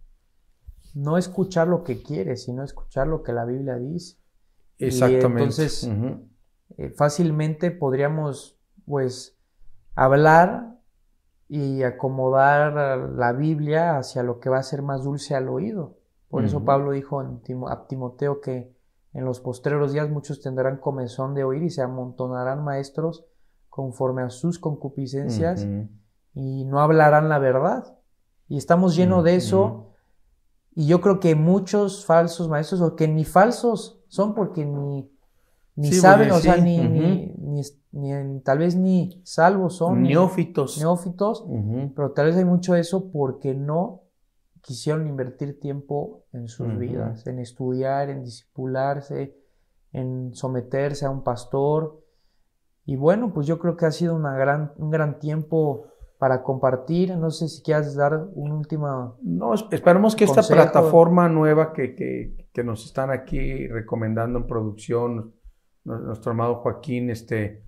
no 0.95 1.19
escuchar 1.19 1.66
lo 1.66 1.83
que 1.83 2.05
quiere, 2.05 2.37
sino 2.37 2.62
escuchar 2.62 3.09
lo 3.09 3.25
que 3.25 3.33
la 3.33 3.45
Biblia 3.45 3.79
dice. 3.79 4.16
Exactamente. 4.79 5.27
entonces, 5.27 5.90
eh, 6.77 6.91
fácilmente 6.91 7.71
podríamos, 7.71 8.59
pues, 8.87 9.39
hablar 9.95 10.79
y 11.49 11.83
acomodar 11.83 12.99
la 13.11 13.33
Biblia 13.33 13.99
hacia 13.99 14.23
lo 14.23 14.41
que 14.41 14.51
va 14.51 14.59
a 14.59 14.62
ser 14.62 14.83
más 14.83 15.05
dulce 15.05 15.35
al 15.35 15.49
oído. 15.49 15.97
Por 16.29 16.45
eso 16.45 16.65
Pablo 16.65 16.91
dijo 16.91 17.21
a 17.21 17.87
Timoteo 17.87 18.41
que 18.41 18.75
en 19.15 19.25
los 19.25 19.41
postreros 19.41 19.93
días 19.93 20.11
muchos 20.11 20.43
tendrán 20.43 20.77
comezón 20.79 21.35
de 21.35 21.45
oír 21.45 21.62
y 21.62 21.71
se 21.71 21.83
amontonarán 21.83 22.62
maestros 22.62 23.25
conforme 23.71 24.23
a 24.23 24.31
sus 24.31 24.59
concupiscencias 24.59 25.67
y 26.35 26.65
no 26.65 26.81
hablarán 26.81 27.29
la 27.29 27.39
verdad. 27.39 27.97
Y 28.49 28.59
estamos 28.59 28.97
llenos 28.97 29.25
de 29.25 29.37
eso. 29.37 29.93
Y 30.75 30.87
yo 30.87 31.01
creo 31.01 31.21
que 31.21 31.35
muchos 31.35 32.05
falsos 32.05 32.49
maestros, 32.51 32.83
o 32.83 32.97
que 32.97 33.09
ni 33.09 33.25
falsos 33.25 34.03
son 34.09 34.35
porque 34.35 34.67
ni, 34.67 35.11
ni 35.77 35.93
saben, 35.93 36.31
o 36.31 36.39
sea, 36.39 36.57
ni, 36.57 36.79
ni, 37.93 38.41
tal 38.41 38.59
vez 38.59 38.75
ni 38.75 39.21
salvos 39.25 39.77
son. 39.77 40.03
Neófitos. 40.03 40.79
Neófitos, 40.79 41.45
pero 41.95 42.12
tal 42.12 42.27
vez 42.27 42.37
hay 42.37 42.45
mucho 42.45 42.75
de 42.75 42.81
eso 42.81 43.11
porque 43.11 43.55
no 43.55 44.03
quisieron 44.61 45.07
invertir 45.07 45.61
tiempo 45.61 46.25
en 46.33 46.49
sus 46.49 46.77
vidas, 46.77 47.27
en 47.27 47.39
estudiar, 47.39 48.11
en 48.11 48.25
discipularse, 48.25 49.37
en 49.93 50.35
someterse 50.35 51.07
a 51.07 51.11
un 51.11 51.23
pastor. 51.23 52.03
Y 52.85 52.97
bueno, 52.97 53.33
pues 53.33 53.47
yo 53.47 53.59
creo 53.59 53.77
que 53.77 53.87
ha 53.87 53.93
sido 53.93 54.15
una 54.15 54.37
gran, 54.37 54.73
un 54.77 54.91
gran 54.91 55.19
tiempo 55.19 55.87
para 56.19 56.43
compartir. 56.43 57.17
No 57.17 57.31
sé 57.31 57.49
si 57.49 57.62
quieras 57.62 57.95
dar 57.95 58.29
un 58.35 58.53
último. 58.53 59.17
No, 59.23 59.55
esperemos 59.55 60.17
que 60.17 60.25
esta 60.25 60.43
plataforma 60.43 61.29
nueva 61.29 61.73
que, 61.73 61.95
que, 61.95 62.65
nos 62.65 62.87
están 62.87 63.11
aquí 63.11 63.69
recomendando 63.69 64.39
en 64.39 64.47
producción, 64.47 65.35
nuestro 65.87 66.33
amado 66.33 66.57
Joaquín, 66.57 67.11
este, 67.11 67.62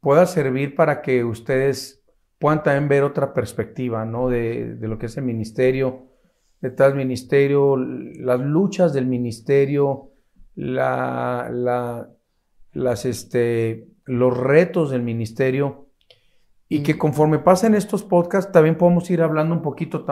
pueda 0.00 0.26
servir 0.26 0.74
para 0.74 1.02
que 1.02 1.24
ustedes 1.24 2.04
puedan 2.38 2.62
también 2.62 2.88
ver 2.88 3.02
otra 3.02 3.34
perspectiva, 3.34 4.04
¿no? 4.04 4.28
De, 4.28 4.76
de 4.76 4.88
lo 4.88 4.98
que 4.98 5.06
es 5.06 5.16
el 5.16 5.24
ministerio 5.24 6.12
detrás 6.62 6.90
del 6.90 6.98
ministerio, 6.98 7.76
las 7.76 8.40
luchas 8.40 8.94
del 8.94 9.06
ministerio, 9.06 10.12
la, 10.54 11.50
las, 12.72 13.04
este, 13.04 13.88
los 14.06 14.34
retos 14.34 14.90
del 14.90 15.02
ministerio. 15.02 15.88
Y 16.68 16.82
que 16.82 16.96
conforme 16.96 17.38
pasen 17.38 17.74
estos 17.74 18.02
podcasts, 18.02 18.50
también 18.50 18.78
podemos 18.78 19.10
ir 19.10 19.20
hablando 19.20 19.54
un 19.54 19.60
poquito 19.60 20.06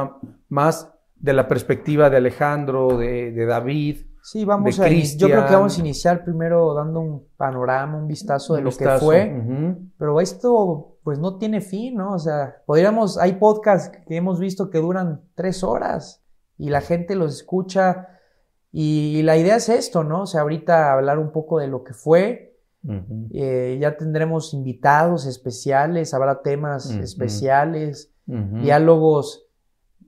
más 0.50 0.92
de 1.14 1.32
la 1.32 1.48
perspectiva 1.48 2.10
de 2.10 2.18
Alejandro, 2.18 2.98
de, 2.98 3.46
David. 3.46 4.02
Sí, 4.22 4.44
vamos 4.44 4.78
a 4.78 4.88
Yo 4.88 5.28
creo 5.28 5.46
que 5.46 5.54
vamos 5.54 5.76
a 5.76 5.80
iniciar 5.80 6.24
primero 6.24 6.74
dando 6.74 7.00
un 7.00 7.26
panorama, 7.36 7.96
un 7.96 8.06
vistazo 8.06 8.54
de 8.54 8.62
lo 8.62 8.70
que 8.70 8.88
fue. 8.98 9.42
Pero 9.98 10.20
esto, 10.20 10.98
pues 11.02 11.18
no 11.18 11.38
tiene 11.38 11.60
fin, 11.60 11.96
¿no? 11.96 12.14
O 12.14 12.18
sea, 12.18 12.62
podríamos, 12.66 13.18
hay 13.18 13.34
podcasts 13.34 13.96
que 14.06 14.16
hemos 14.16 14.38
visto 14.38 14.70
que 14.70 14.78
duran 14.78 15.22
tres 15.34 15.64
horas 15.64 16.22
y 16.58 16.70
la 16.70 16.80
gente 16.80 17.14
los 17.16 17.34
escucha. 17.34 18.08
Y 18.72 19.22
la 19.22 19.36
idea 19.36 19.56
es 19.56 19.68
esto, 19.68 20.04
¿no? 20.04 20.22
O 20.22 20.26
sea, 20.26 20.42
ahorita 20.42 20.92
hablar 20.92 21.18
un 21.18 21.32
poco 21.32 21.58
de 21.58 21.66
lo 21.66 21.82
que 21.82 21.94
fue, 21.94 22.50
Eh, 23.32 23.78
ya 23.80 23.96
tendremos 23.96 24.54
invitados 24.54 25.26
especiales, 25.26 26.14
habrá 26.14 26.40
temas 26.40 26.90
especiales, 26.90 28.10
diálogos, 28.26 29.46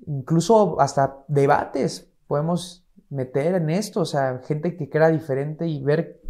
incluso 0.06 0.80
hasta 0.80 1.18
debates. 1.28 2.10
Podemos 2.26 2.81
meter 3.12 3.54
en 3.54 3.70
esto, 3.70 4.00
o 4.00 4.04
sea, 4.04 4.40
gente 4.44 4.76
que 4.76 4.88
crea 4.88 5.10
diferente 5.10 5.66
y 5.66 5.82
ver 5.82 6.20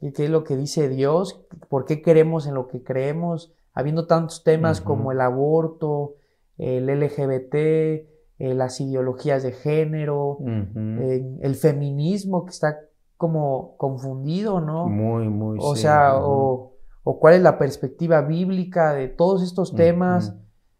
qué 0.00 0.24
es 0.24 0.30
lo 0.30 0.42
que 0.42 0.56
dice 0.56 0.88
Dios, 0.88 1.44
por 1.68 1.84
qué 1.84 2.02
creemos 2.02 2.46
en 2.46 2.54
lo 2.54 2.66
que 2.66 2.82
creemos, 2.82 3.52
habiendo 3.74 4.06
tantos 4.06 4.42
temas 4.42 4.80
como 4.80 5.12
el 5.12 5.20
aborto, 5.20 6.14
el 6.58 6.86
LGBT, 6.86 7.54
eh, 7.54 8.54
las 8.54 8.80
ideologías 8.80 9.42
de 9.42 9.52
género, 9.52 10.38
eh, 10.46 11.38
el 11.40 11.54
feminismo 11.56 12.44
que 12.44 12.50
está 12.50 12.78
como 13.16 13.76
confundido, 13.76 14.60
¿no? 14.60 14.88
Muy, 14.88 15.28
muy. 15.28 15.58
O 15.60 15.76
sea, 15.76 16.16
o, 16.16 16.72
cuál 17.02 17.34
es 17.34 17.42
la 17.42 17.58
perspectiva 17.58 18.22
bíblica 18.22 18.92
de 18.92 19.08
todos 19.08 19.42
estos 19.42 19.74
temas, 19.74 20.34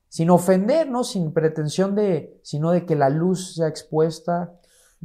sin 0.09 0.30
ofender, 0.30 0.88
¿no? 0.88 1.04
Sin 1.04 1.33
pretensión 1.33 1.94
de, 1.94 2.40
sino 2.42 2.70
de 2.70 2.87
que 2.87 2.96
la 2.96 3.09
luz 3.09 3.57
sea 3.57 3.68
expuesta. 3.68 4.54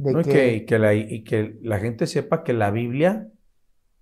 De 0.00 0.22
que... 0.22 0.64
que 0.64 0.78
la, 0.78 0.94
y 0.94 1.22
que 1.24 1.58
la 1.62 1.78
gente 1.78 2.06
sepa 2.06 2.42
que 2.42 2.54
la 2.54 2.70
Biblia 2.70 3.28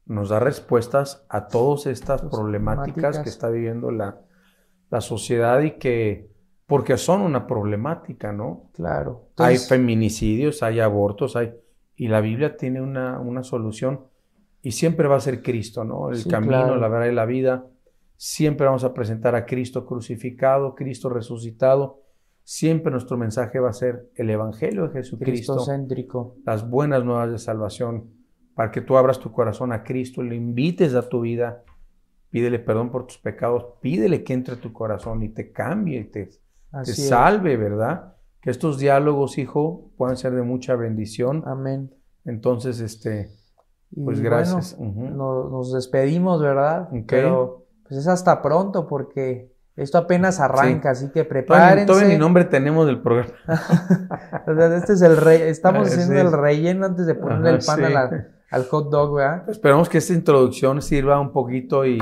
nos 0.07 0.29
da 0.29 0.39
respuestas 0.39 1.27
a 1.29 1.49
todas 1.49 1.87
estas 1.87 2.23
problemáticas, 2.23 3.19
que 3.19 3.29
está 3.29 3.51
viviendo 3.51 3.91
la, 3.91 4.21
la, 4.91 5.01
sociedad 5.01 5.61
y 5.61 5.73
que, 5.73 6.31
porque 6.67 6.97
son 6.97 7.21
una 7.21 7.47
problemática, 7.47 8.33
¿no? 8.33 8.71
Claro. 8.73 9.29
hay 9.37 9.59
feminicidios, 9.59 10.63
hay 10.63 10.81
abortos, 10.81 11.37
hay, 11.37 11.53
y 11.97 12.09
la 12.09 12.21
Biblia 12.21 12.57
tiene 12.57 12.81
una, 12.81 13.19
una 13.19 13.43
solución 13.43 14.07
y 14.63 14.73
siempre 14.73 15.09
va 15.09 15.17
a 15.17 15.21
ser 15.21 15.43
Cristo, 15.43 15.85
¿no? 15.85 16.11
El 16.11 16.27
camino, 16.27 16.77
la 16.77 16.89
verdad 16.89 17.11
y 17.11 17.15
la 17.15 17.27
vida. 17.27 17.67
Siempre 18.17 18.67
vamos 18.67 18.85
a 18.85 18.95
presentar 18.95 19.35
a 19.35 19.47
Cristo 19.47 19.85
crucificado, 19.85 20.75
Cristo 20.75 21.09
resucitado. 21.09 22.03
Siempre 22.51 22.91
nuestro 22.91 23.19
mensaje 23.19 23.61
va 23.61 23.69
a 23.69 23.75
ser 23.75 24.09
el 24.15 24.31
Evangelio 24.31 24.89
de 24.89 24.95
Jesucristo. 24.95 25.59
Céntrico. 25.67 26.37
Las 26.47 26.67
buenas 26.67 27.05
nuevas 27.05 27.31
de 27.31 27.37
salvación 27.37 28.09
para 28.55 28.71
que 28.71 28.81
tú 28.81 28.97
abras 28.97 29.19
tu 29.19 29.31
corazón 29.31 29.71
a 29.71 29.85
Cristo, 29.85 30.23
le 30.23 30.35
invites 30.35 30.95
a 30.95 31.07
tu 31.07 31.21
vida, 31.21 31.63
pídele 32.31 32.59
perdón 32.59 32.91
por 32.91 33.07
tus 33.07 33.19
pecados, 33.19 33.67
pídele 33.83 34.25
que 34.25 34.33
entre 34.33 34.55
a 34.55 34.57
tu 34.63 34.73
corazón 34.73 35.23
y 35.23 35.29
te 35.29 35.53
cambie, 35.53 36.05
te, 36.05 36.31
te 36.85 36.93
salve, 36.95 37.59
¿verdad? 37.59 38.15
Que 38.41 38.49
estos 38.49 38.79
diálogos, 38.79 39.37
hijo, 39.37 39.91
puedan 39.99 40.17
ser 40.17 40.33
de 40.33 40.41
mucha 40.41 40.75
bendición. 40.75 41.43
Amén. 41.45 41.95
Entonces, 42.25 42.81
este, 42.81 43.29
pues 43.95 44.23
gracias. 44.23 44.79
nos, 44.81 45.71
despedimos, 45.75 46.41
¿verdad? 46.41 46.89
Pero 47.07 47.67
pues 47.87 48.01
es 48.01 48.09
hasta 48.09 48.41
pronto 48.41 48.87
porque 48.87 49.53
esto 49.79 49.99
apenas 49.99 50.41
arranca, 50.41 50.91
así 50.91 51.11
que 51.11 51.25
prepárense. 51.25 51.87
Todo 51.87 52.01
mi 52.01 52.19
nombre 52.19 52.45
tenemos 52.45 52.87
del 52.87 53.01
programa. 53.01 53.33
este 54.77 54.93
es 54.95 55.03
el 55.03 55.17
rey, 55.17 55.43
estamos 55.43 55.89
haciendo 55.89 56.21
el 56.21 56.33
relleno 56.33 56.87
antes 56.87 57.07
de 57.07 57.15
ponerle 57.15 57.51
el 57.51 57.59
pan 57.65 57.85
a 57.85 57.89
la 57.89 58.29
al 58.51 58.65
hot 58.65 58.91
dog, 58.91 59.15
¿verdad? 59.15 59.49
Esperamos 59.49 59.89
que 59.89 59.99
esta 59.99 60.15
introducción 60.15 60.81
sirva 60.83 61.21
un 61.21 61.33
poquito 61.33 61.85
y 61.87 61.99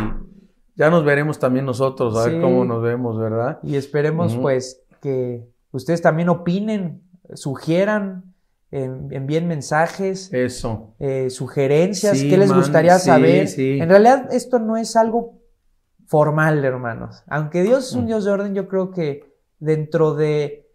ya 0.75 0.91
nos 0.91 1.05
veremos 1.05 1.39
también 1.39 1.65
nosotros, 1.65 2.17
a 2.17 2.29
ver 2.29 2.41
cómo 2.41 2.65
nos 2.65 2.83
vemos, 2.83 3.19
¿verdad? 3.19 3.59
Y 3.63 3.77
esperemos 3.77 4.37
pues 4.37 4.83
que 5.01 5.49
ustedes 5.73 6.03
también 6.03 6.29
opinen, 6.29 7.03
sugieran, 7.35 8.35
envíen 8.71 9.49
mensajes. 9.49 10.33
Eso. 10.33 10.95
Eh, 10.99 11.31
sugerencias, 11.31 12.23
qué 12.23 12.37
les 12.37 12.53
gustaría 12.53 12.99
saber. 12.99 13.49
En 13.59 13.89
realidad 13.89 14.29
esto 14.33 14.59
no 14.59 14.77
es 14.77 14.97
algo 14.97 15.41
formal, 16.07 16.65
hermanos. 16.65 17.23
Aunque 17.29 17.63
Dios 17.63 17.89
es 17.89 17.95
un 17.95 18.05
mm. 18.05 18.07
Dios 18.07 18.25
de 18.25 18.31
orden, 18.31 18.55
yo 18.55 18.69
creo 18.69 18.91
que 18.91 19.33
dentro 19.59 20.15
de 20.15 20.67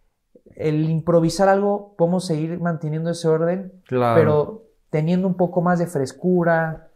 el 0.55 0.89
improvisar 0.89 1.49
algo 1.49 1.95
podemos 1.97 2.25
seguir 2.25 2.59
manteniendo 2.59 3.09
ese 3.09 3.27
orden. 3.27 3.73
Claro. 3.87 4.19
Pero 4.19 4.63
teniendo 4.89 5.27
un 5.27 5.35
poco 5.35 5.61
más 5.61 5.79
de 5.79 5.87
frescura, 5.87 6.91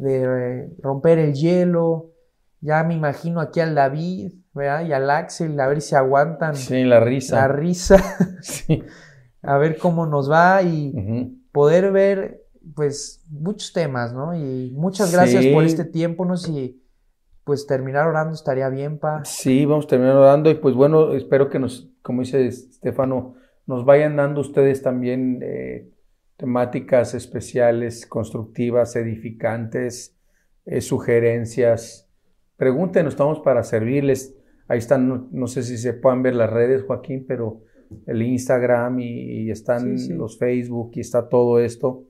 de 0.00 0.22
eh, 0.22 0.70
romper 0.82 1.18
el 1.18 1.34
hielo. 1.34 2.12
Ya 2.60 2.82
me 2.84 2.94
imagino 2.94 3.40
aquí 3.40 3.60
al 3.60 3.74
David, 3.74 4.32
¿verdad? 4.54 4.84
Y 4.86 4.92
al 4.92 5.10
Axel, 5.10 5.58
a 5.60 5.66
ver 5.66 5.80
si 5.80 5.94
aguantan. 5.94 6.56
Sí, 6.56 6.84
la 6.84 7.00
risa. 7.00 7.36
La 7.36 7.48
risa. 7.48 8.02
sí. 8.42 8.82
A 9.42 9.56
ver 9.56 9.78
cómo 9.78 10.06
nos 10.06 10.30
va 10.30 10.62
y 10.62 11.38
poder 11.52 11.92
ver, 11.92 12.42
pues, 12.74 13.24
muchos 13.30 13.72
temas, 13.72 14.12
¿no? 14.12 14.34
Y 14.34 14.70
muchas 14.72 15.12
gracias 15.12 15.46
por 15.46 15.64
este 15.64 15.84
tiempo, 15.84 16.26
no 16.26 16.36
si, 16.36 16.82
pues, 17.44 17.66
terminar 17.66 18.06
orando 18.06 18.34
estaría 18.34 18.68
bien, 18.68 18.98
pa. 18.98 19.24
Sí, 19.24 19.64
vamos 19.64 19.86
a 19.86 19.88
terminar 19.88 20.16
orando 20.16 20.50
y, 20.50 20.54
pues, 20.54 20.74
bueno, 20.74 21.12
espero 21.14 21.48
que 21.48 21.58
nos, 21.58 21.90
como 22.02 22.22
dice 22.22 22.46
Estefano, 22.46 23.34
nos 23.66 23.84
vayan 23.84 24.16
dando 24.16 24.40
ustedes 24.40 24.82
también 24.82 25.40
eh, 25.42 25.88
temáticas 26.36 27.14
especiales, 27.14 28.06
constructivas, 28.06 28.96
edificantes, 28.96 30.16
eh, 30.66 30.80
sugerencias. 30.80 32.08
Pregúntenos, 32.56 33.14
estamos 33.14 33.40
para 33.40 33.62
servirles. 33.62 34.34
Ahí 34.68 34.78
están, 34.78 35.28
no, 35.30 35.46
sé 35.46 35.62
si 35.62 35.78
se 35.78 35.92
pueden 35.92 36.22
ver 36.22 36.34
las 36.34 36.50
redes, 36.50 36.82
Joaquín, 36.84 37.24
pero 37.26 37.62
el 38.06 38.22
Instagram 38.22 39.00
y, 39.00 39.50
están 39.50 39.96
los 40.16 40.38
Facebook 40.38 40.92
y 40.94 41.00
está 41.00 41.28
todo 41.28 41.60
esto. 41.60 42.04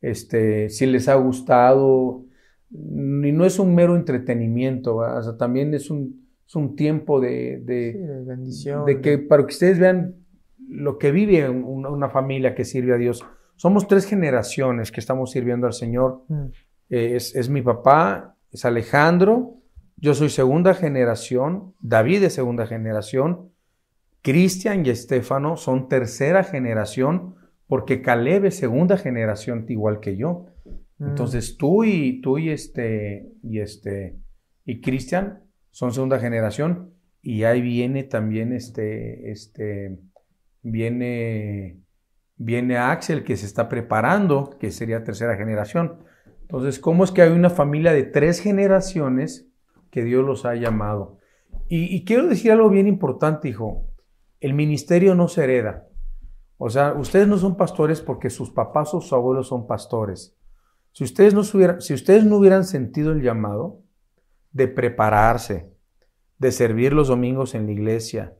Este, 0.00 0.68
si 0.70 0.86
les 0.86 1.08
ha 1.08 1.14
gustado, 1.14 2.24
y 2.70 3.32
no 3.32 3.44
es 3.44 3.58
un 3.58 3.74
mero 3.74 3.96
entretenimiento, 3.96 5.00
también 5.38 5.74
es 5.74 5.90
un, 5.90 6.26
un 6.54 6.76
tiempo 6.76 7.20
de, 7.20 7.60
de, 7.64 8.24
bendición. 8.26 8.84
De 8.84 9.00
que 9.00 9.18
para 9.18 9.44
que 9.44 9.52
ustedes 9.52 9.78
vean 9.78 10.16
lo 10.70 10.98
que 10.98 11.10
vive 11.10 11.48
una 11.48 12.08
familia 12.10 12.54
que 12.54 12.64
sirve 12.64 12.94
a 12.94 12.96
Dios. 12.96 13.24
Somos 13.56 13.88
tres 13.88 14.06
generaciones 14.06 14.92
que 14.92 15.00
estamos 15.00 15.32
sirviendo 15.32 15.66
al 15.66 15.72
Señor. 15.72 16.22
Mm. 16.28 16.46
Eh, 16.90 17.16
es, 17.16 17.50
mi 17.50 17.60
papá, 17.60 18.36
es 18.52 18.64
Alejandro, 18.64 19.56
yo 19.96 20.14
soy 20.14 20.28
segunda 20.28 20.74
generación, 20.74 21.74
David 21.80 22.24
es 22.24 22.34
segunda 22.34 22.66
generación, 22.66 23.50
Cristian 24.22 24.86
y 24.86 24.90
Estefano 24.90 25.56
son 25.56 25.88
tercera 25.88 26.42
generación, 26.42 27.34
porque 27.66 28.02
Caleb 28.02 28.46
es 28.46 28.56
segunda 28.56 28.96
generación 28.96 29.66
igual 29.68 30.00
que 30.00 30.16
yo. 30.16 30.46
Mm. 31.00 31.08
Entonces 31.08 31.56
tú 31.56 31.82
y 31.82 32.20
tú 32.20 32.38
y 32.38 32.50
este 32.50 33.32
y 33.42 33.58
este 33.58 34.16
y 34.64 34.80
Cristian 34.80 35.42
son 35.72 35.92
segunda 35.92 36.20
generación 36.20 36.94
y 37.20 37.42
ahí 37.42 37.60
viene 37.60 38.04
también 38.04 38.52
este 38.52 39.32
este 39.32 39.98
viene 40.62 41.80
Viene 42.42 42.78
Axel 42.78 43.22
que 43.22 43.36
se 43.36 43.44
está 43.44 43.68
preparando, 43.68 44.56
que 44.58 44.70
sería 44.70 45.04
tercera 45.04 45.36
generación. 45.36 45.98
Entonces, 46.40 46.78
¿cómo 46.78 47.04
es 47.04 47.10
que 47.10 47.20
hay 47.20 47.28
una 47.28 47.50
familia 47.50 47.92
de 47.92 48.02
tres 48.02 48.40
generaciones 48.40 49.46
que 49.90 50.04
Dios 50.04 50.24
los 50.24 50.46
ha 50.46 50.54
llamado? 50.54 51.18
Y, 51.68 52.02
quiero 52.06 52.26
decir 52.26 52.50
algo 52.50 52.70
bien 52.70 52.86
importante, 52.86 53.50
hijo. 53.50 53.84
El 54.40 54.54
ministerio 54.54 55.14
no 55.14 55.28
se 55.28 55.44
hereda. 55.44 55.86
O 56.56 56.70
sea, 56.70 56.94
ustedes 56.94 57.28
no 57.28 57.36
son 57.36 57.58
pastores 57.58 58.00
porque 58.00 58.30
sus 58.30 58.50
papás 58.50 58.94
o 58.94 59.02
sus 59.02 59.12
abuelos 59.12 59.48
son 59.48 59.66
pastores. 59.66 60.34
Si 61.00 61.04
ustedes 61.04 61.32
no, 61.32 61.44
si 61.44 61.94
ustedes 61.94 62.26
no 62.26 62.36
hubieran 62.36 62.64
sentido 62.64 63.12
el 63.12 63.22
llamado 63.22 63.80
de 64.52 64.68
prepararse, 64.68 65.72
de 66.36 66.52
servir 66.52 66.92
los 66.92 67.08
domingos 67.08 67.54
en 67.54 67.64
la 67.64 67.72
iglesia, 67.72 68.34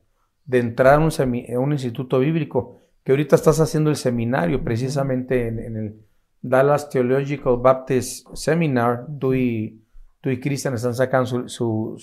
de 0.45 0.59
entrar 0.59 0.93
a 0.93 1.59
un 1.59 1.71
instituto 1.71 2.19
bíblico, 2.19 2.75
que 3.03 3.13
ahorita 3.13 3.35
estás 3.35 3.59
haciendo 3.59 3.89
el 3.89 3.95
seminario 3.95 4.63
precisamente 4.63 5.47
en, 5.47 5.75
el 5.75 6.05
Dallas 6.39 6.87
Theological 6.91 7.57
Baptist 7.57 8.27
Seminar, 8.35 9.07
tú 9.19 9.33
y, 9.33 9.83
tú 10.21 10.29
y 10.29 10.39
Cristian 10.39 10.75
están 10.75 10.93
sacando 10.93 11.49
su, 11.49 11.95
O 11.95 11.97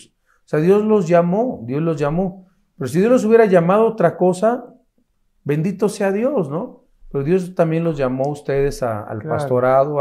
sea, 0.45 0.59
Dios 0.59 0.85
los 0.85 1.07
llamó, 1.07 1.63
Dios 1.67 1.83
los 1.83 2.01
llamó. 2.01 2.49
Pero 2.77 2.89
si 2.89 2.99
Dios 2.99 3.13
los 3.13 3.25
hubiera 3.25 3.45
llamado 3.45 3.87
otra 3.87 4.17
cosa, 4.17 4.75
bendito 5.45 5.89
sea 5.89 6.11
Dios, 6.11 6.51
¿no? 6.51 6.83
Pero 7.13 7.23
Dios 7.23 7.55
también 7.55 7.85
los 7.85 7.97
llamó 7.97 8.25
a 8.25 8.33
ustedes 8.33 8.83
al 8.83 9.23
pastorado, 9.23 10.01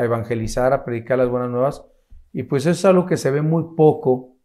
a 0.00 0.04
evangelizar, 0.04 0.72
a 0.72 0.84
predicar 0.84 1.18
las 1.18 1.28
buenas 1.28 1.50
nuevas. 1.50 1.84
Y 2.32 2.44
pues 2.44 2.64
eso 2.64 2.70
es 2.70 2.84
algo 2.84 3.06
que 3.06 3.16
se 3.16 3.30
ve 3.30 3.42
muy 3.42 3.74
poco. 3.76 4.36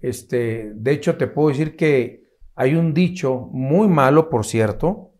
Este, 0.00 0.72
de 0.74 0.92
hecho, 0.92 1.16
te 1.16 1.26
puedo 1.26 1.48
decir 1.48 1.76
que 1.76 2.24
hay 2.54 2.74
un 2.74 2.94
dicho 2.94 3.48
muy 3.52 3.86
malo, 3.88 4.30
por 4.30 4.46
cierto, 4.46 5.12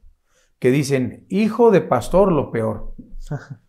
que 0.59 0.71
dicen, 0.71 1.27
hijo 1.29 1.71
de 1.71 1.83
pastor, 1.83 2.33
lo 2.33 2.51
peor. 2.51 2.95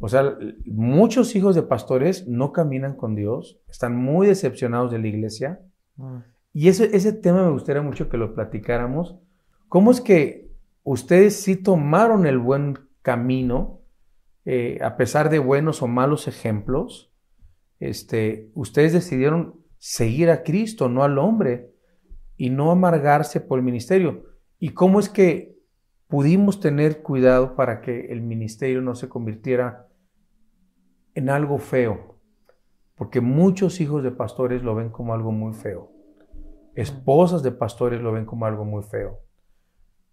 O 0.00 0.08
sea, 0.08 0.38
muchos 0.64 1.34
hijos 1.34 1.56
de 1.56 1.64
pastores 1.64 2.28
no 2.28 2.52
caminan 2.52 2.94
con 2.94 3.16
Dios, 3.16 3.58
están 3.68 3.96
muy 3.96 4.28
decepcionados 4.28 4.92
de 4.92 5.00
la 5.00 5.08
iglesia. 5.08 5.60
Ah. 5.98 6.22
Y 6.52 6.68
ese, 6.68 6.94
ese 6.96 7.12
tema 7.12 7.42
me 7.42 7.50
gustaría 7.50 7.82
mucho 7.82 8.08
que 8.08 8.16
lo 8.16 8.32
platicáramos. 8.32 9.16
¿Cómo 9.68 9.90
es 9.90 10.00
que 10.00 10.52
ustedes 10.84 11.40
sí 11.40 11.56
tomaron 11.56 12.28
el 12.28 12.38
buen 12.38 12.78
camino? 13.02 13.77
Eh, 14.50 14.78
a 14.82 14.96
pesar 14.96 15.28
de 15.28 15.40
buenos 15.40 15.82
o 15.82 15.88
malos 15.88 16.26
ejemplos, 16.26 17.12
este, 17.80 18.50
ustedes 18.54 18.94
decidieron 18.94 19.60
seguir 19.76 20.30
a 20.30 20.42
Cristo, 20.42 20.88
no 20.88 21.04
al 21.04 21.18
hombre, 21.18 21.74
y 22.34 22.48
no 22.48 22.70
amargarse 22.70 23.42
por 23.42 23.58
el 23.58 23.64
ministerio. 23.66 24.24
¿Y 24.58 24.70
cómo 24.70 25.00
es 25.00 25.10
que 25.10 25.58
pudimos 26.06 26.60
tener 26.60 27.02
cuidado 27.02 27.56
para 27.56 27.82
que 27.82 28.06
el 28.06 28.22
ministerio 28.22 28.80
no 28.80 28.94
se 28.94 29.10
convirtiera 29.10 29.86
en 31.14 31.28
algo 31.28 31.58
feo? 31.58 32.18
Porque 32.94 33.20
muchos 33.20 33.82
hijos 33.82 34.02
de 34.02 34.12
pastores 34.12 34.62
lo 34.62 34.74
ven 34.74 34.88
como 34.88 35.12
algo 35.12 35.30
muy 35.30 35.52
feo. 35.52 35.92
Esposas 36.74 37.42
de 37.42 37.52
pastores 37.52 38.00
lo 38.00 38.12
ven 38.12 38.24
como 38.24 38.46
algo 38.46 38.64
muy 38.64 38.82
feo. 38.82 39.20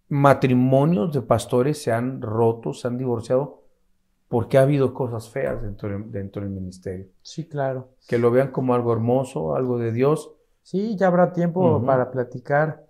Matrimonios 0.09 1.13
de 1.13 1.21
pastores 1.21 1.81
se 1.81 1.93
han 1.93 2.21
roto, 2.21 2.73
se 2.73 2.89
han 2.89 2.97
divorciado 2.97 3.64
porque 4.36 4.57
ha 4.57 4.63
habido 4.63 4.93
cosas 4.93 5.29
feas 5.29 5.61
dentro, 5.61 5.88
dentro 6.07 6.41
del 6.41 6.51
ministerio. 6.51 7.07
Sí, 7.21 7.47
claro. 7.47 7.91
Que 8.05 8.17
lo 8.17 8.31
vean 8.31 8.51
como 8.51 8.73
algo 8.73 8.91
hermoso, 8.91 9.55
algo 9.55 9.77
de 9.77 9.93
Dios. 9.93 10.29
Sí, 10.61 10.97
ya 10.97 11.07
habrá 11.07 11.31
tiempo 11.31 11.81
para 11.86 12.11
platicar. 12.11 12.86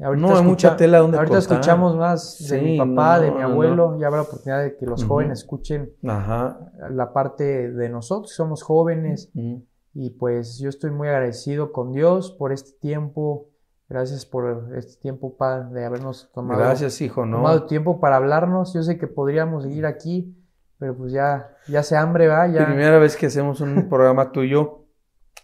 Ahorita 0.00 0.24
no 0.28 0.36
hay 0.36 0.44
mucha 0.44 0.76
tela 0.76 0.98
donde 0.98 1.18
Ahorita 1.18 1.38
escuchamos 1.38 1.96
más 1.96 2.46
de 2.48 2.62
mi 2.62 2.78
papá, 2.78 3.18
de 3.18 3.32
mi 3.32 3.42
abuelo. 3.42 3.98
Ya 3.98 4.06
habrá 4.06 4.22
oportunidad 4.22 4.62
de 4.62 4.76
que 4.76 4.86
los 4.86 5.02
jóvenes 5.04 5.40
escuchen 5.40 5.90
la 6.00 7.10
parte 7.12 7.72
de 7.72 7.88
nosotros, 7.88 8.32
somos 8.32 8.62
jóvenes. 8.62 9.32
Y 9.94 10.10
pues 10.10 10.60
yo 10.60 10.68
estoy 10.68 10.92
muy 10.92 11.08
agradecido 11.08 11.72
con 11.72 11.90
Dios 11.90 12.30
por 12.30 12.52
este 12.52 12.70
tiempo. 12.78 13.48
Gracias 13.88 14.26
por 14.26 14.72
este 14.76 15.02
tiempo, 15.02 15.36
Padre, 15.36 15.74
de 15.74 15.86
habernos 15.86 16.30
tomado, 16.32 16.60
Gracias, 16.60 17.00
hijo, 17.00 17.26
¿no? 17.26 17.38
tomado 17.38 17.66
tiempo 17.66 17.98
para 17.98 18.14
hablarnos. 18.14 18.72
Yo 18.74 18.84
sé 18.84 18.96
que 18.96 19.08
podríamos 19.08 19.64
seguir 19.64 19.86
aquí, 19.86 20.36
pero 20.78 20.96
pues 20.96 21.12
ya, 21.12 21.56
ya 21.68 21.82
se 21.82 21.96
hambre, 21.96 22.28
va. 22.28 22.46
Ya. 22.48 22.66
Primera 22.66 22.98
vez 22.98 23.16
que 23.16 23.26
hacemos 23.26 23.60
un 23.60 23.88
programa 23.90 24.32
tuyo 24.32 24.86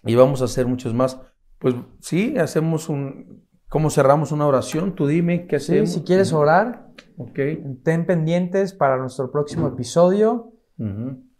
y 0.05 0.14
vamos 0.14 0.43
a 0.43 0.47
hacer 0.47 0.66
muchos 0.66 0.95
más. 0.95 1.20
Pues 1.59 1.74
sí, 2.01 2.37
hacemos 2.39 2.89
un. 2.89 3.47
¿Cómo 3.68 3.91
cerramos 3.91 4.33
una 4.33 4.47
oración? 4.47 4.95
Tú 4.95 5.07
dime 5.07 5.47
qué 5.47 5.57
hacemos. 5.57 5.91
Sí, 5.91 5.99
si 6.01 6.05
quieres 6.05 6.33
orar, 6.33 6.89
okay. 7.16 7.62
ten 7.85 8.05
pendientes 8.05 8.72
para 8.72 8.97
nuestro 8.97 9.31
próximo 9.31 9.68
episodio. 9.68 10.53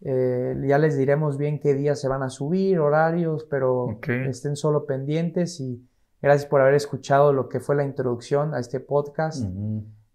Eh, 0.03 0.55
ya 0.67 0.79
les 0.79 0.97
diremos 0.97 1.39
bien 1.39 1.59
qué 1.59 1.75
días 1.75 2.01
se 2.01 2.09
van 2.09 2.23
a 2.23 2.31
subir, 2.31 2.79
horarios, 2.79 3.47
pero 3.51 3.99
estén 4.29 4.55
solo 4.55 4.87
pendientes 4.87 5.61
y 5.61 5.85
gracias 6.23 6.49
por 6.49 6.61
haber 6.61 6.75
escuchado 6.75 7.33
lo 7.33 7.49
que 7.49 7.59
fue 7.61 7.75
la 7.75 7.85
introducción 7.85 8.55
a 8.55 8.61
este 8.61 8.81
podcast 8.81 9.45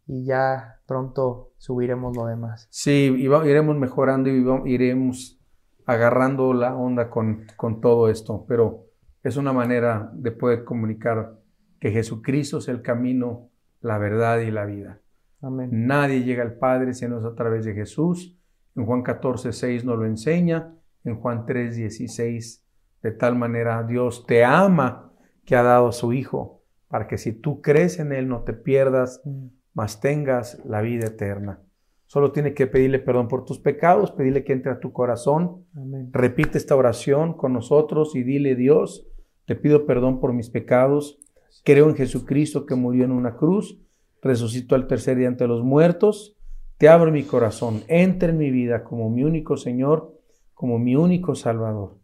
y 0.07 0.25
ya 0.25 0.79
pronto 0.85 1.51
subiremos 1.57 2.15
lo 2.15 2.25
demás. 2.25 2.67
Sí, 2.69 3.13
iremos 3.17 3.77
mejorando 3.77 4.29
y 4.29 4.73
iremos 4.73 5.39
agarrando 5.85 6.53
la 6.53 6.75
onda 6.75 7.09
con, 7.09 7.45
con 7.55 7.81
todo 7.81 8.09
esto, 8.09 8.45
pero 8.47 8.85
es 9.23 9.37
una 9.37 9.53
manera 9.53 10.11
de 10.13 10.31
poder 10.31 10.63
comunicar 10.63 11.39
que 11.79 11.91
Jesucristo 11.91 12.59
es 12.59 12.67
el 12.67 12.81
camino, 12.81 13.49
la 13.81 13.97
verdad 13.97 14.39
y 14.39 14.51
la 14.51 14.65
vida. 14.65 15.01
Amén. 15.41 15.69
Nadie 15.71 16.23
llega 16.23 16.43
al 16.43 16.57
Padre 16.57 16.93
si 16.93 17.07
no 17.07 17.19
es 17.19 17.25
a 17.25 17.35
través 17.35 17.65
de 17.65 17.73
Jesús. 17.73 18.37
En 18.75 18.85
Juan 18.85 19.03
14, 19.03 19.53
6 19.53 19.85
nos 19.85 19.97
lo 19.97 20.05
enseña. 20.05 20.73
En 21.03 21.19
Juan 21.19 21.45
3, 21.45 21.75
16, 21.75 22.65
de 23.03 23.11
tal 23.11 23.35
manera 23.35 23.83
Dios 23.83 24.25
te 24.25 24.43
ama 24.43 25.11
que 25.45 25.55
ha 25.55 25.61
dado 25.61 25.89
a 25.89 25.91
su 25.91 26.13
Hijo, 26.13 26.63
para 26.87 27.07
que 27.07 27.19
si 27.19 27.31
tú 27.31 27.61
crees 27.61 27.99
en 27.99 28.11
Él 28.11 28.27
no 28.27 28.41
te 28.41 28.53
pierdas, 28.53 29.21
mm. 29.23 29.45
Mas 29.75 29.99
tengas 29.99 30.59
la 30.65 30.81
vida 30.81 31.07
eterna. 31.07 31.59
Solo 32.07 32.31
tiene 32.31 32.53
que 32.53 32.65
pedirle 32.65 32.99
perdón 32.99 33.27
por 33.27 33.45
tus 33.45 33.59
pecados, 33.59 34.11
pedirle 34.11 34.43
que 34.43 34.53
entre 34.53 34.71
a 34.71 34.79
tu 34.79 34.91
corazón. 34.91 35.65
Repite 36.11 36.57
esta 36.57 36.75
oración 36.75 37.33
con 37.33 37.53
nosotros 37.53 38.15
y 38.15 38.23
dile, 38.23 38.55
Dios, 38.55 39.07
te 39.45 39.55
pido 39.55 39.85
perdón 39.85 40.19
por 40.19 40.33
mis 40.33 40.49
pecados. 40.49 41.19
Creo 41.63 41.89
en 41.89 41.95
Jesucristo 41.95 42.65
que 42.65 42.75
murió 42.75 43.03
en 43.03 43.11
una 43.11 43.35
cruz, 43.35 43.79
resucitó 44.21 44.75
al 44.75 44.87
tercer 44.87 45.17
día 45.17 45.27
ante 45.27 45.45
los 45.45 45.63
muertos. 45.63 46.37
Te 46.77 46.89
abro 46.89 47.11
mi 47.11 47.23
corazón, 47.23 47.83
entra 47.87 48.29
en 48.29 48.37
mi 48.37 48.51
vida 48.51 48.83
como 48.83 49.09
mi 49.09 49.23
único 49.23 49.57
Señor, 49.57 50.13
como 50.53 50.79
mi 50.79 50.95
único 50.95 51.35
Salvador. 51.35 51.97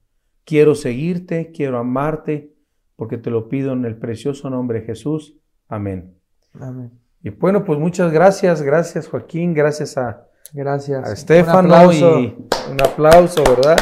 Quiero 0.44 0.76
seguirte, 0.76 1.52
quiero 1.52 1.78
amarte, 1.78 2.54
porque 2.96 3.18
te 3.18 3.30
lo 3.30 3.48
pido 3.48 3.74
en 3.74 3.86
el 3.86 3.98
precioso 3.98 4.50
nombre 4.50 4.82
de 4.82 4.86
Jesús. 4.88 5.38
Amén. 5.68 6.16
Amén. 6.54 7.01
Y 7.24 7.30
bueno, 7.30 7.64
pues 7.64 7.78
muchas 7.80 8.12
gracias, 8.12 8.62
gracias 8.62 9.08
Joaquín, 9.08 9.54
gracias 9.54 9.98
a, 9.98 10.28
gracias. 10.54 11.08
a 11.08 11.14
Estefano 11.14 11.94
y 11.94 12.36
un 12.72 12.82
aplauso, 12.82 13.44
¿verdad? 13.44 13.78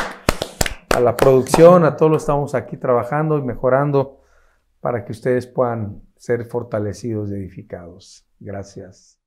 A 0.89 0.99
la 0.99 1.15
producción, 1.15 1.85
a 1.85 1.95
todos 1.95 2.11
los 2.11 2.21
que 2.21 2.23
estamos 2.23 2.55
aquí 2.55 2.75
trabajando 2.75 3.37
y 3.37 3.41
mejorando 3.41 4.21
para 4.81 5.05
que 5.05 5.13
ustedes 5.13 5.47
puedan 5.47 6.01
ser 6.17 6.45
fortalecidos 6.45 7.31
y 7.31 7.35
edificados. 7.35 8.25
Gracias. 8.39 9.18